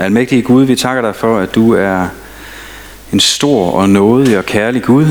Almægtige 0.00 0.42
Gud, 0.42 0.64
vi 0.64 0.76
takker 0.76 1.02
dig 1.02 1.16
for, 1.16 1.38
at 1.38 1.54
du 1.54 1.74
er 1.74 2.08
en 3.12 3.20
stor 3.20 3.70
og 3.70 3.88
nådig 3.88 4.38
og 4.38 4.46
kærlig 4.46 4.82
Gud, 4.82 5.06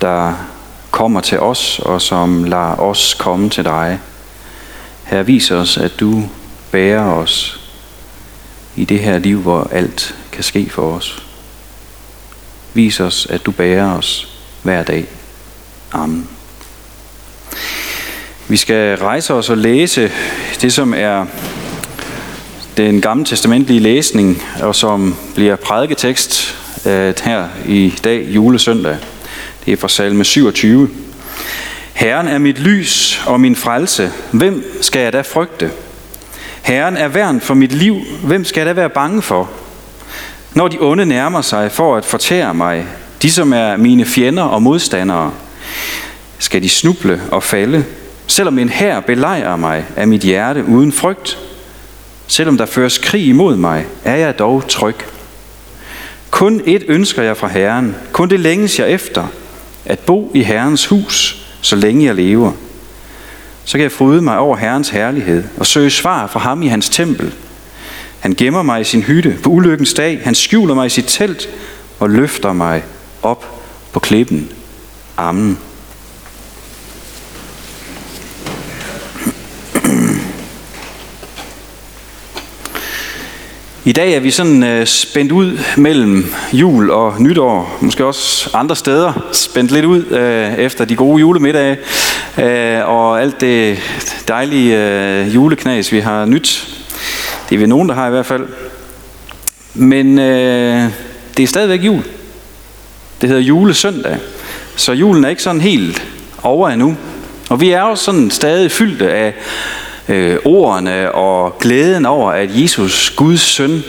der 0.00 0.34
kommer 0.90 1.20
til 1.20 1.40
os 1.40 1.78
og 1.78 2.02
som 2.02 2.44
lader 2.44 2.80
os 2.80 3.16
komme 3.18 3.50
til 3.50 3.64
dig. 3.64 4.00
Her 5.04 5.22
vis 5.22 5.50
os, 5.50 5.78
at 5.78 5.92
du 6.00 6.24
bærer 6.70 7.04
os 7.04 7.60
i 8.76 8.84
det 8.84 8.98
her 8.98 9.18
liv, 9.18 9.40
hvor 9.40 9.68
alt 9.72 10.14
kan 10.32 10.44
ske 10.44 10.70
for 10.70 10.92
os. 10.92 11.22
Vis 12.74 13.00
os, 13.00 13.26
at 13.30 13.46
du 13.46 13.50
bærer 13.50 13.92
os 13.92 14.38
hver 14.62 14.82
dag. 14.82 15.06
Amen. 15.92 16.28
Vi 18.48 18.56
skal 18.56 18.98
rejse 18.98 19.34
os 19.34 19.50
og 19.50 19.58
læse 19.58 20.12
det, 20.60 20.72
som 20.72 20.94
er 20.96 21.26
den 22.86 23.00
gamle 23.00 23.24
testamentlige 23.24 23.80
læsning, 23.80 24.42
og 24.62 24.74
som 24.74 25.16
bliver 25.34 25.56
prædiketekst 25.56 26.56
øh, 26.86 27.14
her 27.24 27.48
i 27.66 27.94
dag, 28.04 28.26
julesøndag. 28.28 28.96
Det 29.64 29.72
er 29.72 29.76
fra 29.76 29.88
salme 29.88 30.24
27. 30.24 30.90
Herren 31.92 32.28
er 32.28 32.38
mit 32.38 32.58
lys 32.58 33.22
og 33.26 33.40
min 33.40 33.56
frelse. 33.56 34.12
Hvem 34.30 34.64
skal 34.80 35.02
jeg 35.02 35.12
da 35.12 35.20
frygte? 35.20 35.70
Herren 36.62 36.96
er 36.96 37.08
værn 37.08 37.40
for 37.40 37.54
mit 37.54 37.72
liv. 37.72 37.96
Hvem 38.24 38.44
skal 38.44 38.60
jeg 38.60 38.66
da 38.66 38.72
være 38.72 38.90
bange 38.90 39.22
for? 39.22 39.50
Når 40.54 40.68
de 40.68 40.78
onde 40.80 41.06
nærmer 41.06 41.42
sig 41.42 41.72
for 41.72 41.96
at 41.96 42.04
fortære 42.04 42.54
mig, 42.54 42.86
de 43.22 43.30
som 43.30 43.52
er 43.52 43.76
mine 43.76 44.04
fjender 44.04 44.42
og 44.42 44.62
modstandere, 44.62 45.32
skal 46.38 46.62
de 46.62 46.68
snuble 46.68 47.20
og 47.30 47.42
falde. 47.42 47.84
Selvom 48.26 48.58
en 48.58 48.68
hær 48.68 49.00
belejrer 49.00 49.56
mig, 49.56 49.84
er 49.96 50.06
mit 50.06 50.22
hjerte 50.22 50.64
uden 50.64 50.92
frygt. 50.92 51.38
Selvom 52.30 52.58
der 52.58 52.66
føres 52.66 52.98
krig 52.98 53.26
imod 53.26 53.56
mig, 53.56 53.86
er 54.04 54.16
jeg 54.16 54.38
dog 54.38 54.68
tryg. 54.68 54.94
Kun 56.30 56.62
et 56.66 56.84
ønsker 56.88 57.22
jeg 57.22 57.36
fra 57.36 57.48
Herren, 57.48 57.96
kun 58.12 58.30
det 58.30 58.40
længes 58.40 58.78
jeg 58.78 58.90
efter, 58.90 59.26
at 59.84 59.98
bo 59.98 60.30
i 60.34 60.42
Herrens 60.42 60.86
hus, 60.86 61.46
så 61.60 61.76
længe 61.76 62.06
jeg 62.06 62.14
lever. 62.14 62.52
Så 63.64 63.78
kan 63.78 63.82
jeg 63.82 63.92
fryde 63.92 64.22
mig 64.22 64.38
over 64.38 64.56
Herrens 64.56 64.88
herlighed 64.88 65.44
og 65.56 65.66
søge 65.66 65.90
svar 65.90 66.26
fra 66.26 66.40
ham 66.40 66.62
i 66.62 66.66
hans 66.66 66.88
tempel. 66.88 67.34
Han 68.20 68.34
gemmer 68.34 68.62
mig 68.62 68.80
i 68.80 68.84
sin 68.84 69.02
hytte 69.02 69.38
på 69.42 69.50
ulykkens 69.50 69.94
dag, 69.94 70.20
han 70.24 70.34
skjuler 70.34 70.74
mig 70.74 70.86
i 70.86 70.90
sit 70.90 71.06
telt 71.08 71.48
og 71.98 72.10
løfter 72.10 72.52
mig 72.52 72.82
op 73.22 73.64
på 73.92 74.00
klippen. 74.00 74.52
Amen. 75.16 75.58
I 83.84 83.92
dag 83.92 84.12
er 84.12 84.20
vi 84.20 84.30
sådan 84.30 84.62
øh, 84.62 84.86
spændt 84.86 85.32
ud 85.32 85.58
mellem 85.76 86.34
jul 86.52 86.90
og 86.90 87.14
nytår, 87.18 87.78
måske 87.80 88.04
også 88.04 88.50
andre 88.54 88.76
steder, 88.76 89.28
spændt 89.32 89.70
lidt 89.70 89.84
ud 89.84 90.04
øh, 90.04 90.54
efter 90.54 90.84
de 90.84 90.96
gode 90.96 91.20
julemiddage 91.20 91.78
øh, 92.38 92.88
og 92.88 93.22
alt 93.22 93.40
det 93.40 93.78
dejlige 94.28 94.78
øh, 94.78 95.34
juleknas, 95.34 95.92
vi 95.92 96.00
har 96.00 96.24
nyt. 96.24 96.76
Det 97.48 97.54
er 97.54 97.58
vi 97.58 97.66
nogen, 97.66 97.88
der 97.88 97.94
har 97.94 98.06
i 98.06 98.10
hvert 98.10 98.26
fald. 98.26 98.46
Men 99.74 100.18
øh, 100.18 100.84
det 101.36 101.42
er 101.42 101.46
stadigvæk 101.46 101.84
jul. 101.84 102.02
Det 103.20 103.28
hedder 103.28 103.42
julesøndag, 103.42 104.16
så 104.76 104.92
julen 104.92 105.24
er 105.24 105.28
ikke 105.28 105.42
sådan 105.42 105.60
helt 105.60 106.02
over 106.42 106.68
endnu. 106.68 106.96
Og 107.50 107.60
vi 107.60 107.70
er 107.70 107.80
jo 107.80 107.94
sådan 107.94 108.30
stadig 108.30 108.72
fyldte 108.72 109.12
af 109.12 109.34
øh, 110.10 110.38
ordene 110.44 111.12
og 111.12 111.58
glæden 111.58 112.06
over, 112.06 112.32
at 112.32 112.62
Jesus, 112.62 113.10
Guds 113.16 113.40
søn, 113.40 113.82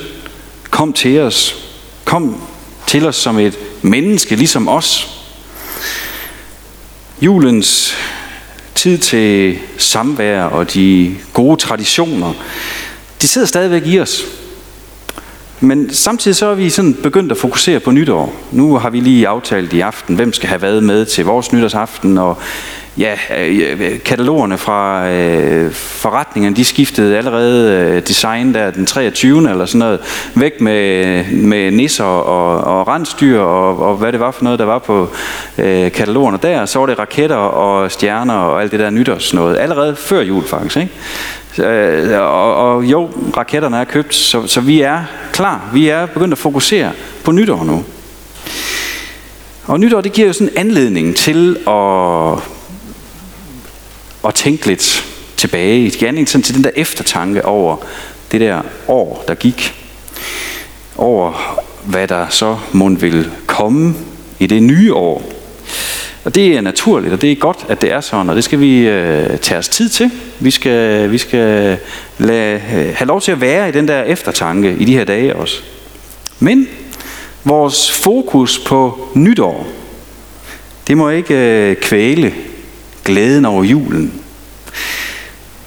kom 0.69 0.93
til 0.93 1.19
os. 1.19 1.55
Kom 2.05 2.41
til 2.87 3.07
os 3.07 3.15
som 3.15 3.39
et 3.39 3.59
menneske, 3.81 4.35
ligesom 4.35 4.67
os. 4.67 5.07
Julens 7.21 7.97
tid 8.75 8.97
til 8.97 9.57
samvær 9.77 10.43
og 10.43 10.73
de 10.73 11.15
gode 11.33 11.57
traditioner, 11.57 12.33
de 13.21 13.27
sidder 13.27 13.47
stadigvæk 13.47 13.85
i 13.85 13.99
os. 13.99 14.25
Men 15.59 15.93
samtidig 15.93 16.35
så 16.35 16.45
er 16.45 16.55
vi 16.55 16.69
sådan 16.69 16.93
begyndt 16.93 17.31
at 17.31 17.37
fokusere 17.37 17.79
på 17.79 17.91
nytår. 17.91 18.35
Nu 18.51 18.77
har 18.77 18.89
vi 18.89 18.99
lige 18.99 19.27
aftalt 19.27 19.73
i 19.73 19.79
aften, 19.79 20.15
hvem 20.15 20.33
skal 20.33 20.49
have 20.49 20.61
været 20.61 20.83
med 20.83 21.05
til 21.05 21.25
vores 21.25 21.53
nytårsaften, 21.53 22.17
og 22.17 22.37
ja, 22.97 23.17
øh, 23.37 23.77
øh, 23.79 23.99
katalogerne 23.99 24.57
fra 24.57 25.09
øh, 25.09 25.71
forretningerne, 25.71 26.55
de 26.55 26.65
skiftede 26.65 27.17
allerede 27.17 27.71
øh, 27.71 28.07
design 28.07 28.53
der 28.53 28.71
den 28.71 28.85
23. 28.85 29.49
eller 29.49 29.65
sådan 29.65 29.79
noget, 29.79 29.99
væk 30.35 30.61
med, 30.61 31.25
med 31.31 31.71
nisser 31.71 32.03
og, 32.03 32.79
og 32.79 32.87
rensdyr 32.87 33.39
og, 33.39 33.79
og 33.79 33.97
hvad 33.97 34.11
det 34.11 34.19
var 34.19 34.31
for 34.31 34.43
noget, 34.43 34.59
der 34.59 34.65
var 34.65 34.79
på 34.79 35.09
øh, 35.57 35.91
katalogerne 35.91 36.39
der. 36.41 36.65
Så 36.65 36.79
var 36.79 36.85
det 36.85 36.99
raketter 36.99 37.35
og 37.35 37.91
stjerner 37.91 38.33
og 38.33 38.61
alt 38.61 38.71
det 38.71 38.79
der 38.79 38.89
nytårs 38.89 39.33
noget, 39.33 39.57
allerede 39.57 39.95
før 39.95 40.21
jul 40.21 40.43
faktisk, 40.43 40.77
ikke? 40.77 40.91
Øh, 41.59 42.21
og, 42.21 42.55
og 42.55 42.83
jo, 42.83 43.09
raketterne 43.37 43.77
er 43.77 43.83
købt, 43.83 44.15
så, 44.15 44.47
så 44.47 44.61
vi 44.61 44.81
er 44.81 45.03
klar. 45.33 45.69
Vi 45.73 45.87
er 45.87 46.05
begyndt 46.05 46.31
at 46.31 46.37
fokusere 46.37 46.91
på 47.23 47.31
nytår 47.31 47.63
nu. 47.63 47.83
Og 49.65 49.79
nytår, 49.79 50.01
det 50.01 50.13
giver 50.13 50.27
jo 50.27 50.33
sådan 50.33 50.49
en 50.49 50.57
anledning 50.57 51.15
til 51.15 51.57
at 51.67 52.39
og 54.23 54.35
tænke 54.35 54.67
lidt 54.67 55.05
tilbage. 55.37 55.85
i 55.85 55.89
giver 55.89 56.07
anledning 56.07 56.29
sådan 56.29 56.43
til 56.43 56.55
den 56.55 56.63
der 56.63 56.69
eftertanke 56.75 57.45
over 57.45 57.77
det 58.31 58.41
der 58.41 58.61
år, 58.87 59.23
der 59.27 59.35
gik. 59.35 59.73
Over 60.97 61.57
hvad 61.85 62.07
der 62.07 62.29
så 62.29 62.57
må 62.71 62.89
vil 62.89 63.31
komme 63.45 63.95
i 64.39 64.47
det 64.47 64.63
nye 64.63 64.93
år. 64.93 65.31
Og 66.23 66.35
det 66.35 66.47
er 66.47 66.61
naturligt, 66.61 67.13
og 67.13 67.21
det 67.21 67.31
er 67.31 67.35
godt, 67.35 67.65
at 67.69 67.81
det 67.81 67.91
er 67.91 68.01
sådan, 68.01 68.29
og 68.29 68.35
det 68.35 68.43
skal 68.43 68.59
vi 68.59 68.79
øh, 68.79 69.37
tage 69.37 69.57
os 69.57 69.69
tid 69.69 69.89
til. 69.89 70.11
Vi 70.39 70.51
skal, 70.51 71.11
vi 71.11 71.17
skal 71.17 71.77
lade, 72.17 72.55
øh, 72.55 72.95
have 72.95 73.07
lov 73.07 73.21
til 73.21 73.31
at 73.31 73.41
være 73.41 73.69
i 73.69 73.71
den 73.71 73.87
der 73.87 74.03
eftertanke 74.03 74.75
i 74.79 74.85
de 74.85 74.97
her 74.97 75.03
dage 75.03 75.35
også. 75.35 75.61
Men 76.39 76.67
vores 77.43 77.91
fokus 77.91 78.59
på 78.59 79.07
nytår, 79.13 79.67
det 80.87 80.97
må 80.97 81.09
ikke 81.09 81.35
øh, 81.35 81.75
kvæle 81.75 82.33
glæden 83.05 83.45
over 83.45 83.63
julen. 83.63 84.13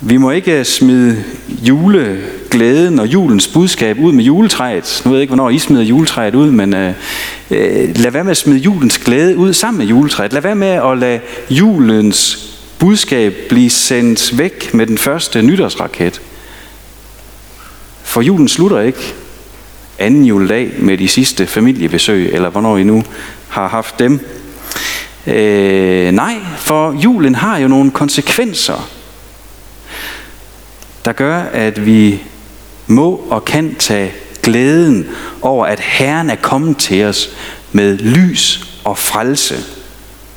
Vi 0.01 0.17
må 0.17 0.31
ikke 0.31 0.65
smide 0.65 1.25
juleglæden 1.63 2.99
og 2.99 3.07
julens 3.07 3.49
budskab 3.49 3.99
ud 3.99 4.13
med 4.13 4.25
juletræet. 4.25 5.03
Nu 5.05 5.11
ved 5.11 5.19
jeg 5.19 5.23
ikke, 5.23 5.35
hvornår 5.35 5.51
I 5.51 5.59
smider 5.59 5.83
juletræet 5.83 6.35
ud, 6.35 6.51
men 6.51 6.75
øh, 6.75 6.95
øh, 7.51 7.97
lad 7.97 8.11
være 8.11 8.25
med 8.25 8.31
at 8.31 8.37
smide 8.37 8.59
julens 8.59 8.99
glæde 8.99 9.37
ud 9.37 9.53
sammen 9.53 9.79
med 9.79 9.87
juletræet. 9.87 10.33
Lad 10.33 10.43
være 10.43 10.55
med 10.55 10.69
at 10.69 10.99
lade 10.99 11.21
julens 11.51 12.51
budskab 12.79 13.35
blive 13.49 13.71
sendt 13.71 14.39
væk 14.39 14.75
med 14.75 14.87
den 14.87 14.99
første 14.99 15.43
nytårsraket. 15.43 16.21
For 18.03 18.21
julen 18.21 18.49
slutter 18.49 18.81
ikke 18.81 19.15
anden 19.99 20.25
juledag 20.25 20.73
med 20.79 20.99
de 20.99 21.09
sidste 21.09 21.47
familiebesøg, 21.47 22.31
eller 22.33 22.51
hvornår 22.51 22.77
I 22.77 22.83
nu 22.83 23.05
har 23.49 23.69
haft 23.69 23.99
dem. 23.99 24.21
Øh, 25.27 26.13
nej, 26.13 26.37
for 26.57 26.93
julen 26.93 27.35
har 27.35 27.59
jo 27.59 27.69
nogle 27.69 27.91
konsekvenser, 27.91 28.91
der 31.05 31.13
gør, 31.13 31.39
at 31.39 31.87
vi 31.87 32.23
må 32.87 33.11
og 33.31 33.45
kan 33.45 33.75
tage 33.75 34.13
glæden 34.43 35.07
over, 35.43 35.67
at 35.67 35.81
Herren 35.81 36.31
er 36.31 36.37
kommet 36.37 36.77
til 36.77 37.05
os 37.05 37.31
med 37.73 37.99
lys 37.99 38.67
og 38.85 38.99
frelse. 38.99 39.65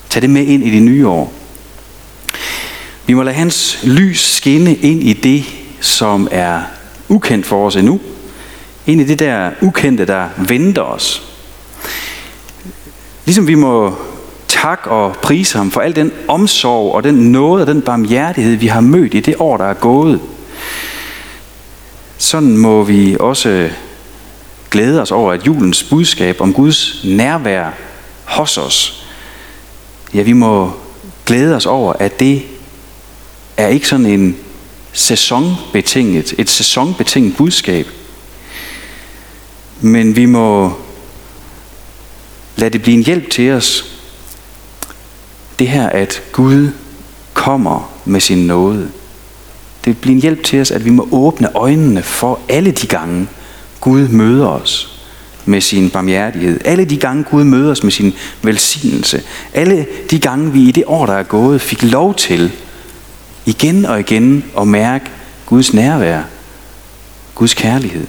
Tag 0.09 0.21
det 0.21 0.29
med 0.29 0.45
ind 0.45 0.63
i 0.63 0.69
det 0.69 0.81
nye 0.81 1.07
år. 1.07 1.33
Vi 3.05 3.13
må 3.13 3.23
lade 3.23 3.35
hans 3.35 3.79
lys 3.83 4.33
skinne 4.33 4.75
ind 4.75 5.03
i 5.03 5.13
det, 5.13 5.43
som 5.81 6.27
er 6.31 6.61
ukendt 7.09 7.45
for 7.45 7.67
os 7.67 7.75
endnu. 7.75 7.99
Ind 8.85 9.01
i 9.01 9.03
det 9.03 9.19
der 9.19 9.51
ukendte, 9.61 10.05
der 10.05 10.29
venter 10.37 10.81
os. 10.81 11.23
Ligesom 13.25 13.47
vi 13.47 13.55
må 13.55 13.95
tak 14.61 14.87
og 14.87 15.15
prise 15.15 15.57
ham 15.57 15.71
for 15.71 15.81
al 15.81 15.95
den 15.95 16.11
omsorg 16.27 16.95
og 16.95 17.03
den 17.03 17.31
nåde 17.31 17.61
og 17.61 17.67
den 17.67 17.81
barmhjertighed, 17.81 18.55
vi 18.55 18.67
har 18.67 18.81
mødt 18.81 19.13
i 19.13 19.19
det 19.19 19.35
år, 19.39 19.57
der 19.57 19.65
er 19.65 19.73
gået. 19.73 20.19
Sådan 22.17 22.57
må 22.57 22.83
vi 22.83 23.17
også 23.19 23.69
glæde 24.71 25.01
os 25.01 25.11
over, 25.11 25.33
at 25.33 25.47
julens 25.47 25.83
budskab 25.83 26.41
om 26.41 26.53
Guds 26.53 27.01
nærvær 27.05 27.69
hos 28.25 28.57
os, 28.57 29.07
ja, 30.13 30.21
vi 30.21 30.33
må 30.33 30.71
glæde 31.25 31.55
os 31.55 31.65
over, 31.65 31.93
at 31.93 32.19
det 32.19 32.43
er 33.57 33.67
ikke 33.67 33.87
sådan 33.87 34.05
en 34.05 34.37
sæsonbetinget, 34.93 36.33
et 36.37 36.49
sæsonbetinget 36.49 37.37
budskab, 37.37 37.87
men 39.81 40.15
vi 40.15 40.25
må 40.25 40.73
lade 42.55 42.69
det 42.69 42.81
blive 42.81 42.97
en 42.97 43.03
hjælp 43.03 43.29
til 43.29 43.51
os 43.51 43.96
det 45.59 45.67
her, 45.67 45.89
at 45.89 46.21
Gud 46.31 46.69
kommer 47.33 47.91
med 48.05 48.19
sin 48.19 48.47
nåde. 48.47 48.89
Det 49.85 49.97
bliver 49.97 50.15
en 50.15 50.21
hjælp 50.21 50.43
til 50.43 50.61
os, 50.61 50.71
at 50.71 50.85
vi 50.85 50.89
må 50.89 51.07
åbne 51.11 51.55
øjnene 51.55 52.03
for 52.03 52.39
alle 52.49 52.71
de 52.71 52.87
gange, 52.87 53.27
Gud 53.81 54.07
møder 54.07 54.47
os 54.47 54.99
med 55.45 55.61
sin 55.61 55.89
barmhjertighed. 55.89 56.59
Alle 56.65 56.85
de 56.85 56.97
gange 56.97 57.23
Gud 57.23 57.43
møder 57.43 57.71
os 57.71 57.83
med 57.83 57.91
sin 57.91 58.13
velsignelse. 58.41 59.21
Alle 59.53 59.85
de 60.11 60.19
gange 60.19 60.51
vi 60.51 60.67
i 60.67 60.71
det 60.71 60.83
år, 60.87 61.05
der 61.05 61.13
er 61.13 61.23
gået, 61.23 61.61
fik 61.61 61.83
lov 61.83 62.15
til 62.15 62.51
igen 63.45 63.85
og 63.85 63.99
igen 63.99 64.43
at 64.59 64.67
mærke 64.67 65.05
Guds 65.45 65.73
nærvær. 65.73 66.21
Guds 67.35 67.53
kærlighed. 67.53 68.07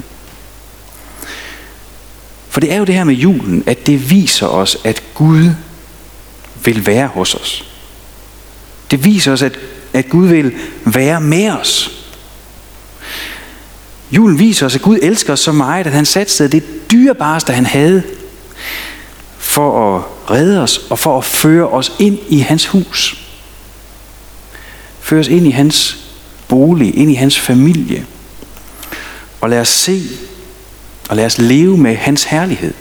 For 2.48 2.60
det 2.60 2.72
er 2.72 2.76
jo 2.76 2.84
det 2.84 2.94
her 2.94 3.04
med 3.04 3.14
julen, 3.14 3.62
at 3.66 3.86
det 3.86 4.10
viser 4.10 4.46
os, 4.46 4.76
at 4.84 5.02
Gud 5.14 5.50
vil 6.64 6.86
være 6.86 7.06
hos 7.06 7.34
os. 7.34 7.64
Det 8.90 9.04
viser 9.04 9.32
os, 9.32 9.42
at, 9.42 9.58
at 9.92 10.08
Gud 10.08 10.26
vil 10.26 10.54
være 10.84 11.20
med 11.20 11.50
os. 11.50 11.90
Julen 14.10 14.38
viser 14.38 14.66
os, 14.66 14.74
at 14.74 14.82
Gud 14.82 14.98
elsker 15.02 15.32
os 15.32 15.40
så 15.40 15.52
meget, 15.52 15.86
at 15.86 15.92
han 15.92 16.06
satte 16.06 16.48
det 16.48 16.90
dyrebareste, 16.90 17.52
han 17.52 17.66
havde, 17.66 18.02
for 19.38 19.96
at 19.96 20.02
redde 20.30 20.62
os 20.62 20.80
og 20.90 20.98
for 20.98 21.18
at 21.18 21.24
føre 21.24 21.68
os 21.68 21.92
ind 21.98 22.18
i 22.28 22.38
hans 22.38 22.66
hus. 22.66 23.24
Føre 25.00 25.20
os 25.20 25.28
ind 25.28 25.46
i 25.46 25.50
hans 25.50 25.96
bolig, 26.48 26.96
ind 26.96 27.10
i 27.10 27.14
hans 27.14 27.38
familie. 27.38 28.06
Og 29.40 29.50
lad 29.50 29.60
os 29.60 29.68
se, 29.68 30.02
og 31.08 31.16
lad 31.16 31.26
os 31.26 31.38
leve 31.38 31.78
med 31.78 31.96
hans 31.96 32.24
herlighed. 32.24 32.74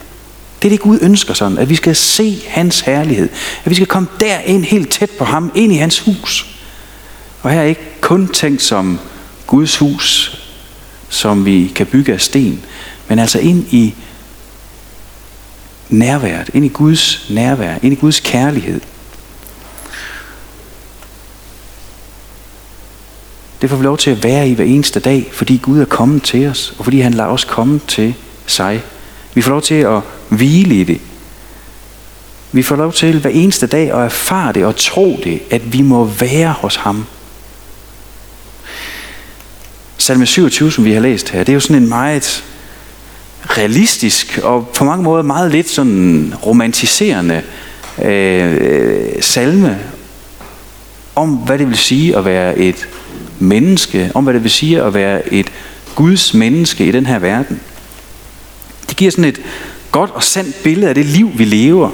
Det 0.61 0.67
er 0.67 0.69
det 0.69 0.79
Gud 0.79 0.99
ønsker 1.01 1.33
sådan, 1.33 1.57
at 1.57 1.69
vi 1.69 1.75
skal 1.75 1.95
se 1.95 2.43
hans 2.47 2.79
herlighed. 2.79 3.29
At 3.63 3.69
vi 3.69 3.75
skal 3.75 3.87
komme 3.87 4.07
derind 4.19 4.63
helt 4.63 4.91
tæt 4.91 5.09
på 5.09 5.25
ham, 5.25 5.51
ind 5.55 5.73
i 5.73 5.75
hans 5.75 5.99
hus. 5.99 6.45
Og 7.41 7.51
her 7.51 7.61
er 7.61 7.65
ikke 7.65 8.01
kun 8.01 8.27
tænkt 8.27 8.61
som 8.61 8.99
Guds 9.47 9.77
hus, 9.77 10.37
som 11.09 11.45
vi 11.45 11.71
kan 11.75 11.85
bygge 11.85 12.13
af 12.13 12.21
sten, 12.21 12.65
men 13.07 13.19
altså 13.19 13.39
ind 13.39 13.65
i 13.73 13.95
nærværet, 15.89 16.49
ind 16.53 16.65
i 16.65 16.67
Guds 16.67 17.25
nærvær, 17.29 17.75
ind 17.81 17.93
i 17.93 17.95
Guds 17.95 18.19
kærlighed. 18.19 18.81
Det 23.61 23.69
får 23.69 23.77
vi 23.77 23.83
lov 23.83 23.97
til 23.97 24.11
at 24.11 24.23
være 24.23 24.49
i 24.49 24.53
hver 24.53 24.65
eneste 24.65 24.99
dag, 24.99 25.29
fordi 25.33 25.57
Gud 25.57 25.79
er 25.79 25.85
kommet 25.85 26.23
til 26.23 26.47
os, 26.47 26.73
og 26.77 26.83
fordi 26.83 26.99
han 26.99 27.13
lader 27.13 27.29
os 27.29 27.43
komme 27.43 27.79
til 27.87 28.13
sig. 28.45 28.83
Vi 29.33 29.41
får 29.41 29.51
lov 29.51 29.61
til 29.61 29.75
at 29.75 30.01
hvile 30.29 30.75
i 30.75 30.83
det. 30.83 31.01
Vi 32.51 32.63
får 32.63 32.75
lov 32.75 32.93
til 32.93 33.19
hver 33.19 33.29
eneste 33.29 33.67
dag 33.67 33.91
at 33.91 33.99
erfare 33.99 34.53
det 34.53 34.65
og 34.65 34.75
tro 34.75 35.19
det, 35.23 35.41
at 35.49 35.73
vi 35.73 35.81
må 35.81 36.05
være 36.05 36.51
hos 36.51 36.75
ham. 36.75 37.05
Salme 39.97 40.25
27, 40.25 40.71
som 40.71 40.85
vi 40.85 40.91
har 40.91 40.99
læst 40.99 41.29
her, 41.29 41.39
det 41.39 41.49
er 41.49 41.53
jo 41.53 41.59
sådan 41.59 41.83
en 41.83 41.89
meget 41.89 42.43
realistisk 43.45 44.39
og 44.43 44.67
på 44.67 44.83
mange 44.83 45.03
måder 45.03 45.23
meget 45.23 45.51
lidt 45.51 45.69
sådan 45.69 46.33
romantiserende 46.45 47.41
øh, 48.03 49.11
salme 49.21 49.79
om, 51.15 51.29
hvad 51.29 51.59
det 51.59 51.67
vil 51.69 51.77
sige 51.77 52.17
at 52.17 52.25
være 52.25 52.57
et 52.57 52.87
menneske, 53.39 54.11
om 54.13 54.23
hvad 54.23 54.33
det 54.33 54.43
vil 54.43 54.51
sige 54.51 54.83
at 54.83 54.93
være 54.93 55.33
et 55.33 55.51
Guds 55.95 56.33
menneske 56.33 56.85
i 56.85 56.91
den 56.91 57.05
her 57.05 57.19
verden. 57.19 57.59
Det 58.89 58.97
giver 58.97 59.11
sådan 59.11 59.25
et 59.25 59.41
godt 59.91 60.11
og 60.11 60.23
sandt 60.23 60.63
billede 60.63 60.89
af 60.89 60.95
det 60.95 61.05
liv, 61.05 61.31
vi 61.35 61.45
lever 61.45 61.89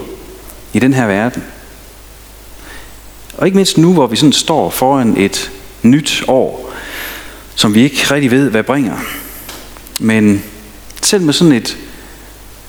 i 0.73 0.79
den 0.79 0.93
her 0.93 1.07
verden. 1.07 1.43
Og 3.37 3.45
ikke 3.47 3.55
mindst 3.55 3.77
nu, 3.77 3.93
hvor 3.93 4.07
vi 4.07 4.15
sådan 4.15 4.33
står 4.33 4.69
foran 4.69 5.17
et 5.17 5.51
nyt 5.83 6.23
år, 6.27 6.73
som 7.55 7.73
vi 7.73 7.83
ikke 7.83 8.13
rigtig 8.13 8.31
ved, 8.31 8.49
hvad 8.49 8.63
bringer. 8.63 8.97
Men 9.99 10.43
selv 11.01 11.23
med 11.23 11.33
sådan 11.33 11.53
et 11.53 11.77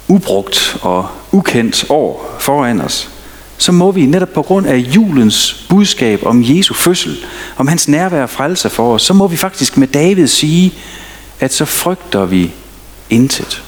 ubrugt 0.09 0.77
og 0.83 1.09
ukendt 1.33 1.87
år 1.89 2.37
foran 2.41 2.81
os, 2.81 3.11
så 3.59 3.73
må 3.73 3.93
vi 3.93 4.07
netop 4.07 4.33
på 4.33 4.43
grund 4.43 4.67
af 4.67 4.77
julens 4.77 5.67
budskab 5.69 6.27
om 6.27 6.43
Jesu 6.47 6.75
fødsel, 6.75 7.17
om 7.57 7.69
hans 7.69 7.89
nærvær 7.89 8.23
og 8.23 8.31
frelse 8.31 8.71
for 8.71 8.95
os, 8.95 9.03
så 9.03 9.15
må 9.15 9.27
vi 9.27 9.37
faktisk 9.37 9.77
med 9.77 9.89
David 9.89 10.27
sige, 10.27 10.75
at 11.41 11.55
så 11.55 11.65
frygter 11.65 12.25
vi 12.25 12.53
intet. 13.11 13.63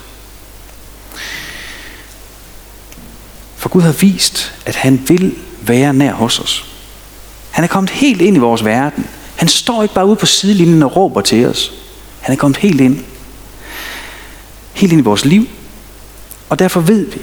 For 3.67 3.71
Gud 3.71 3.83
har 3.83 3.93
vist, 3.93 4.55
at 4.67 4.77
han 4.77 5.09
vil 5.09 5.35
være 5.63 5.95
nær 5.95 6.13
hos 6.13 6.39
os. 6.39 6.65
Han 7.51 7.65
er 7.65 7.69
kommet 7.69 7.91
helt 7.91 8.21
ind 8.21 8.37
i 8.37 8.41
vores 8.41 8.65
verden. 8.65 9.07
Han 9.37 9.49
står 9.49 9.83
ikke 9.83 9.95
bare 9.95 10.07
ude 10.07 10.17
på 10.17 10.27
sidelinjen 10.27 10.83
og 10.83 10.97
råber 10.97 11.21
til 11.21 11.47
os. 11.47 11.73
Han 12.21 12.33
er 12.33 12.37
kommet 12.37 12.57
helt 12.57 12.81
ind. 12.81 13.05
Helt 14.73 14.93
ind 14.93 15.01
i 15.01 15.05
vores 15.05 15.25
liv. 15.25 15.47
Og 16.49 16.59
derfor 16.59 16.81
ved 16.81 17.11
vi, 17.11 17.21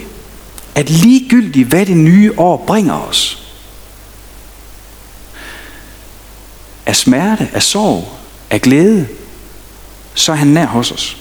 at 0.75 0.89
ligegyldigt 0.89 1.67
hvad 1.67 1.85
det 1.85 1.97
nye 1.97 2.39
år 2.39 2.63
bringer 2.67 2.99
os, 2.99 3.47
af 6.85 6.95
smerte, 6.95 7.49
af 7.53 7.63
sorg, 7.63 8.17
af 8.49 8.61
glæde, 8.61 9.07
så 10.13 10.31
er 10.31 10.35
han 10.35 10.47
nær 10.47 10.65
hos 10.65 10.91
os. 10.91 11.17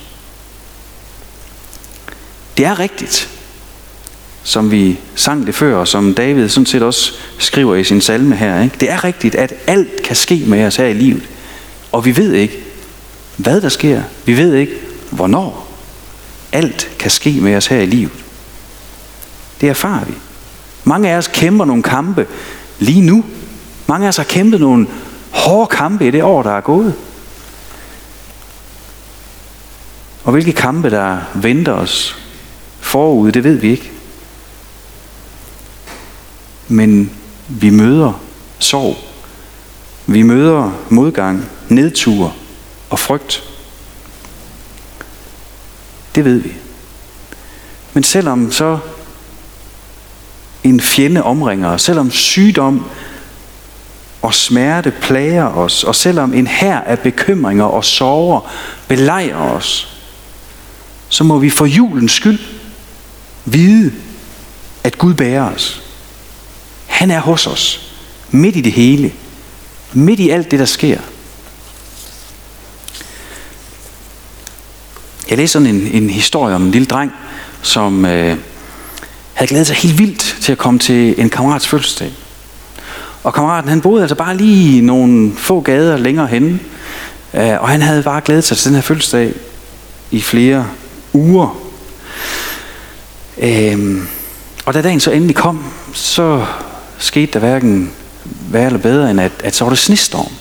Det 2.56 2.66
er 2.66 2.78
rigtigt, 2.78 3.28
som 4.42 4.70
vi 4.70 4.98
sang 5.14 5.46
det 5.46 5.54
før, 5.54 5.76
og 5.76 5.88
som 5.88 6.14
David 6.14 6.48
sådan 6.48 6.66
set 6.66 6.82
også 6.82 7.12
skriver 7.38 7.74
i 7.74 7.84
sin 7.84 8.00
salme 8.00 8.36
her. 8.36 8.62
Ikke? 8.62 8.76
Det 8.80 8.90
er 8.90 9.04
rigtigt, 9.04 9.34
at 9.34 9.54
alt 9.66 10.02
kan 10.02 10.16
ske 10.16 10.44
med 10.46 10.66
os 10.66 10.76
her 10.76 10.86
i 10.86 10.94
livet. 10.94 11.22
Og 11.92 12.04
vi 12.04 12.16
ved 12.16 12.32
ikke, 12.32 12.64
hvad 13.36 13.60
der 13.60 13.68
sker. 13.68 14.02
Vi 14.24 14.36
ved 14.36 14.54
ikke, 14.54 14.72
hvornår. 15.10 15.68
Alt 16.52 16.90
kan 16.98 17.10
ske 17.10 17.38
med 17.40 17.56
os 17.56 17.66
her 17.66 17.80
i 17.80 17.86
livet. 17.86 18.12
Det 19.60 19.68
erfarer 19.68 20.04
vi. 20.04 20.14
Mange 20.84 21.10
af 21.10 21.16
os 21.16 21.28
kæmper 21.28 21.64
nogle 21.64 21.82
kampe 21.82 22.26
lige 22.78 23.00
nu. 23.00 23.24
Mange 23.86 24.06
af 24.06 24.08
os 24.08 24.16
har 24.16 24.24
kæmpet 24.24 24.60
nogle 24.60 24.86
hårde 25.30 25.66
kampe 25.76 26.08
i 26.08 26.10
det 26.10 26.22
år, 26.22 26.42
der 26.42 26.50
er 26.50 26.60
gået. 26.60 26.94
Og 30.24 30.32
hvilke 30.32 30.52
kampe, 30.52 30.90
der 30.90 31.18
venter 31.34 31.72
os 31.72 32.16
forud, 32.80 33.32
det 33.32 33.44
ved 33.44 33.56
vi 33.56 33.70
ikke. 33.70 33.92
Men 36.68 37.10
vi 37.48 37.70
møder 37.70 38.20
sorg. 38.58 38.96
Vi 40.06 40.22
møder 40.22 40.70
modgang, 40.88 41.44
nedtur 41.68 42.34
og 42.90 42.98
frygt. 42.98 43.42
Det 46.14 46.24
ved 46.24 46.38
vi. 46.38 46.52
Men 47.92 48.04
selvom 48.04 48.52
så 48.52 48.78
en 50.64 50.80
fjende 50.80 51.22
omringer 51.22 51.68
os, 51.68 51.82
selvom 51.82 52.10
sygdom 52.10 52.84
og 54.22 54.34
smerte 54.34 54.90
plager 54.90 55.44
os, 55.44 55.84
og 55.84 55.94
selvom 55.94 56.34
en 56.34 56.46
hær 56.46 56.78
af 56.78 56.98
bekymringer 56.98 57.64
og 57.64 57.84
sorger 57.84 58.50
belejrer 58.88 59.50
os, 59.50 59.98
så 61.08 61.24
må 61.24 61.38
vi 61.38 61.50
for 61.50 61.66
julens 61.66 62.12
skyld 62.12 62.38
vide, 63.44 63.92
at 64.84 64.98
Gud 64.98 65.14
bærer 65.14 65.54
os. 65.54 65.82
Han 67.02 67.10
er 67.10 67.20
hos 67.20 67.46
os, 67.46 67.92
midt 68.30 68.56
i 68.56 68.60
det 68.60 68.72
hele, 68.72 69.12
midt 69.92 70.20
i 70.20 70.30
alt 70.30 70.50
det, 70.50 70.58
der 70.58 70.64
sker. 70.64 70.98
Jeg 75.28 75.38
læste 75.38 75.52
sådan 75.52 75.68
en, 75.68 75.86
en 76.02 76.10
historie 76.10 76.54
om 76.54 76.62
en 76.62 76.70
lille 76.70 76.86
dreng, 76.86 77.12
som 77.62 78.04
øh, 78.04 78.36
havde 79.32 79.48
glædet 79.48 79.66
sig 79.66 79.76
helt 79.76 79.98
vildt 79.98 80.36
til 80.40 80.52
at 80.52 80.58
komme 80.58 80.78
til 80.80 81.20
en 81.20 81.30
kammerats 81.30 81.68
fødselsdag. 81.68 82.12
Og 83.24 83.34
kammeraten 83.34 83.68
han 83.68 83.80
boede 83.80 84.02
altså 84.02 84.16
bare 84.16 84.36
lige 84.36 84.80
nogle 84.80 85.32
få 85.36 85.60
gader 85.60 85.96
længere 85.96 86.26
henne. 86.26 86.58
Øh, 87.34 87.62
og 87.62 87.68
han 87.68 87.82
havde 87.82 88.02
bare 88.02 88.20
glædet 88.20 88.44
sig 88.44 88.56
til 88.56 88.66
den 88.66 88.74
her 88.74 88.82
fødselsdag 88.82 89.32
i 90.10 90.20
flere 90.20 90.66
uger. 91.12 91.58
Øh, 93.38 94.02
og 94.64 94.74
da 94.74 94.82
dagen 94.82 95.00
så 95.00 95.10
endelig 95.10 95.36
kom, 95.36 95.64
så 95.92 96.46
skete 97.02 97.32
der 97.32 97.38
hverken 97.38 97.92
værre 98.24 98.66
eller 98.66 98.78
bedre, 98.78 99.10
end 99.10 99.20
at, 99.20 99.32
at 99.44 99.54
så 99.54 99.64
var 99.64 99.68
det 99.68 99.78
snestorm. 99.78 100.32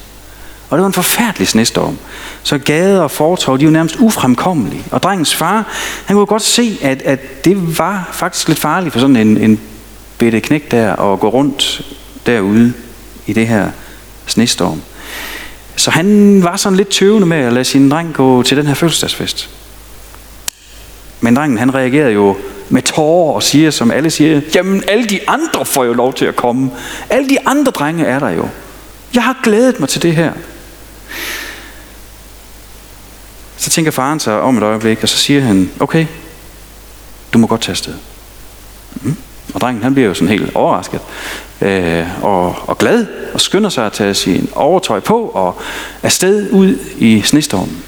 Og 0.69 0.77
det 0.77 0.81
var 0.81 0.87
en 0.87 0.93
forfærdelig 0.93 1.47
snestorm. 1.47 1.97
Så 2.43 2.57
gader 2.57 3.01
og 3.01 3.11
fortov, 3.11 3.59
de 3.59 3.65
var 3.65 3.71
nærmest 3.71 3.95
ufremkommelige. 3.99 4.83
Og 4.91 5.03
drengens 5.03 5.35
far, 5.35 5.67
han 6.05 6.15
kunne 6.15 6.25
godt 6.25 6.41
se, 6.41 6.77
at, 6.81 7.01
at 7.01 7.45
det 7.45 7.77
var 7.77 8.09
faktisk 8.11 8.47
lidt 8.47 8.59
farligt 8.59 8.93
for 8.93 8.99
sådan 8.99 9.15
en, 9.15 9.37
en 9.37 9.59
bitte 10.17 10.39
knæk 10.39 10.71
der 10.71 10.95
at 10.95 11.19
gå 11.19 11.29
rundt 11.29 11.81
derude 12.25 12.73
i 13.25 13.33
det 13.33 13.47
her 13.47 13.69
snestorm. 14.25 14.81
Så 15.75 15.91
han 15.91 16.39
var 16.43 16.57
sådan 16.57 16.77
lidt 16.77 16.89
tøvende 16.89 17.27
med 17.27 17.37
at 17.37 17.53
lade 17.53 17.65
sin 17.65 17.91
dreng 17.91 18.13
gå 18.13 18.43
til 18.43 18.57
den 18.57 18.67
her 18.67 18.73
fødselsdagsfest. 18.73 19.49
Men 21.21 21.35
drengen 21.35 21.57
han 21.57 21.75
reagerede 21.75 22.11
jo 22.11 22.37
med 22.71 22.81
tårer 22.81 23.33
og 23.33 23.43
siger, 23.43 23.71
som 23.71 23.91
alle 23.91 24.09
siger, 24.09 24.41
jamen 24.55 24.83
alle 24.87 25.05
de 25.05 25.19
andre 25.29 25.65
får 25.65 25.83
jo 25.83 25.93
lov 25.93 26.13
til 26.13 26.25
at 26.25 26.35
komme. 26.35 26.71
Alle 27.09 27.29
de 27.29 27.47
andre 27.47 27.71
drenge 27.71 28.05
er 28.05 28.19
der 28.19 28.29
jo. 28.29 28.49
Jeg 29.13 29.23
har 29.23 29.39
glædet 29.43 29.79
mig 29.79 29.89
til 29.89 30.01
det 30.01 30.15
her. 30.15 30.33
Så 33.57 33.69
tænker 33.69 33.91
faren 33.91 34.19
sig 34.19 34.41
om 34.41 34.57
et 34.57 34.63
øjeblik, 34.63 35.03
og 35.03 35.09
så 35.09 35.17
siger 35.17 35.41
han, 35.41 35.71
okay, 35.79 36.05
du 37.33 37.37
må 37.37 37.47
godt 37.47 37.61
tage 37.61 37.73
afsted. 37.73 37.93
Mm. 39.01 39.15
Og 39.53 39.61
drengen 39.61 39.83
han 39.83 39.93
bliver 39.93 40.07
jo 40.07 40.13
sådan 40.13 40.27
helt 40.27 40.55
overrasket 40.55 41.01
øh, 41.61 42.23
og, 42.23 42.55
og 42.67 42.77
glad 42.77 43.05
og 43.33 43.41
skynder 43.41 43.69
sig 43.69 43.85
at 43.85 43.93
tage 43.93 44.13
sin 44.13 44.49
overtøj 44.53 44.99
på 44.99 45.21
og 45.23 45.61
afsted 46.03 46.51
ud 46.51 46.77
i 46.97 47.21
snestormen. 47.21 47.83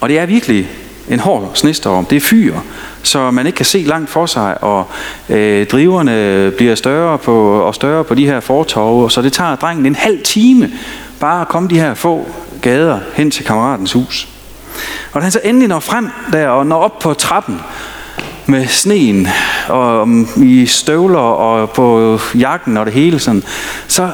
Og 0.00 0.08
det 0.08 0.18
er 0.18 0.26
virkelig 0.26 0.70
en 1.10 1.20
hård 1.20 1.50
snestorm. 1.54 2.04
Det 2.04 2.16
er 2.16 2.20
fyr, 2.20 2.54
så 3.02 3.30
man 3.30 3.46
ikke 3.46 3.56
kan 3.56 3.66
se 3.66 3.78
langt 3.78 4.10
for 4.10 4.26
sig, 4.26 4.64
og 4.64 4.86
øh, 5.28 5.66
driverne 5.66 6.50
bliver 6.56 6.74
større 6.74 7.18
på, 7.18 7.60
og 7.60 7.74
større 7.74 8.04
på 8.04 8.14
de 8.14 8.26
her 8.26 8.40
fortorve, 8.40 9.10
så 9.10 9.22
det 9.22 9.32
tager 9.32 9.56
drengen 9.56 9.86
en 9.86 9.96
halv 9.96 10.22
time 10.22 10.70
bare 11.20 11.40
at 11.40 11.48
komme 11.48 11.68
de 11.68 11.80
her 11.80 11.94
få 11.94 12.28
gader 12.62 12.98
hen 13.14 13.30
til 13.30 13.44
kammeratens 13.44 13.92
hus. 13.92 14.28
Og 15.12 15.20
da 15.20 15.20
han 15.20 15.32
så 15.32 15.40
endelig 15.44 15.68
når 15.68 15.80
frem 15.80 16.10
der 16.32 16.48
og 16.48 16.66
når 16.66 16.76
op 16.76 16.98
på 16.98 17.14
trappen 17.14 17.60
med 18.46 18.66
sneen 18.66 19.28
og 19.68 20.08
mm, 20.08 20.28
i 20.36 20.66
støvler 20.66 21.18
og 21.18 21.70
på 21.70 22.18
jakken 22.34 22.76
og 22.76 22.86
det 22.86 22.94
hele 22.94 23.18
sådan, 23.18 23.42
så, 23.88 24.10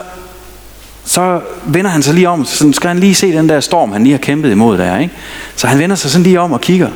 så 1.04 1.40
vender 1.64 1.90
han 1.90 2.02
sig 2.02 2.14
lige 2.14 2.28
om, 2.28 2.44
så 2.44 2.72
skal 2.72 2.88
han 2.88 2.98
lige 2.98 3.14
se 3.14 3.32
den 3.32 3.48
der 3.48 3.60
storm, 3.60 3.92
han 3.92 4.02
lige 4.02 4.12
har 4.12 4.18
kæmpet 4.18 4.50
imod 4.50 4.78
der. 4.78 4.98
Ikke? 4.98 5.14
Så 5.56 5.66
han 5.66 5.78
vender 5.78 5.96
sig 5.96 6.10
sådan 6.10 6.22
lige 6.22 6.40
om 6.40 6.52
og 6.52 6.60
kigger, 6.60 6.90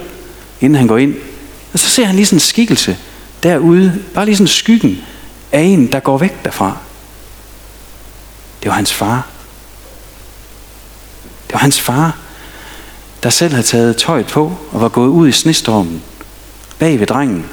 inden 0.61 0.79
han 0.79 0.87
går 0.87 0.99
ind. 0.99 1.15
Og 1.73 1.79
så 1.79 1.89
ser 1.89 2.05
han 2.05 2.15
lige 2.15 2.27
sådan 2.27 2.37
en 2.37 2.41
skikkelse 2.41 2.97
derude, 3.43 4.03
bare 4.15 4.25
lige 4.25 4.37
sådan 4.37 4.49
skyggen 4.49 4.99
af 5.53 5.61
en, 5.61 5.93
der 5.93 6.01
går 6.01 6.19
væk 6.19 6.45
derfra. 6.45 6.77
Det 8.63 8.69
var 8.69 8.75
hans 8.75 8.95
far. 8.95 9.27
Det 11.47 11.53
var 11.53 11.59
hans 11.59 11.81
far, 11.81 12.17
der 13.23 13.31
selv 13.31 13.53
havde 13.53 13.67
taget 13.67 13.97
tøjet 13.97 14.27
på 14.27 14.53
og 14.73 14.81
var 14.81 14.89
gået 14.89 15.09
ud 15.09 15.29
i 15.29 15.33
snestormen 15.33 16.03
bag 16.79 17.01
ved 17.01 17.07
drengen 17.07 17.45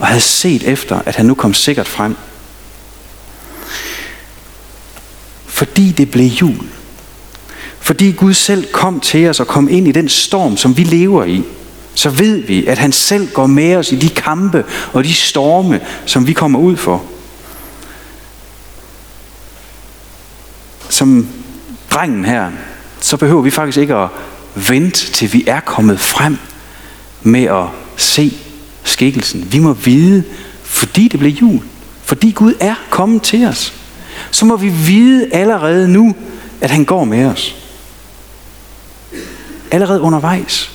og 0.00 0.06
havde 0.06 0.20
set 0.20 0.62
efter, 0.68 1.00
at 1.06 1.16
han 1.16 1.26
nu 1.26 1.34
kom 1.34 1.54
sikkert 1.54 1.88
frem. 1.88 2.16
Fordi 5.52 5.92
det 5.92 6.10
blev 6.10 6.26
jul. 6.26 6.66
Fordi 7.80 8.12
Gud 8.12 8.34
selv 8.34 8.72
kom 8.72 9.00
til 9.00 9.28
os 9.28 9.40
og 9.40 9.46
kom 9.46 9.68
ind 9.68 9.88
i 9.88 9.92
den 9.92 10.08
storm, 10.08 10.56
som 10.56 10.76
vi 10.76 10.82
lever 10.84 11.24
i, 11.24 11.42
så 11.94 12.10
ved 12.10 12.36
vi, 12.36 12.66
at 12.66 12.78
han 12.78 12.92
selv 12.92 13.28
går 13.32 13.46
med 13.46 13.76
os 13.76 13.92
i 13.92 13.96
de 13.96 14.08
kampe 14.08 14.64
og 14.92 15.04
de 15.04 15.14
storme, 15.14 15.80
som 16.06 16.26
vi 16.26 16.32
kommer 16.32 16.58
ud 16.58 16.76
for. 16.76 17.04
Som 20.88 21.28
drengen 21.90 22.24
her, 22.24 22.50
så 23.00 23.16
behøver 23.16 23.42
vi 23.42 23.50
faktisk 23.50 23.78
ikke 23.78 23.94
at 23.94 24.08
vente 24.54 25.12
til 25.12 25.32
vi 25.32 25.44
er 25.46 25.60
kommet 25.60 26.00
frem 26.00 26.38
med 27.22 27.44
at 27.44 27.66
se 27.96 28.32
skikkelsen. 28.84 29.48
Vi 29.52 29.58
må 29.58 29.72
vide, 29.72 30.24
fordi 30.62 31.08
det 31.08 31.20
blev 31.20 31.32
jul, 31.32 31.60
fordi 32.04 32.30
Gud 32.30 32.54
er 32.60 32.74
kommet 32.90 33.22
til 33.22 33.46
os, 33.46 33.81
så 34.32 34.44
må 34.44 34.56
vi 34.56 34.68
vide 34.68 35.34
allerede 35.34 35.88
nu, 35.88 36.14
at 36.60 36.70
han 36.70 36.84
går 36.84 37.04
med 37.04 37.26
os. 37.26 37.56
Allerede 39.70 40.00
undervejs, 40.00 40.70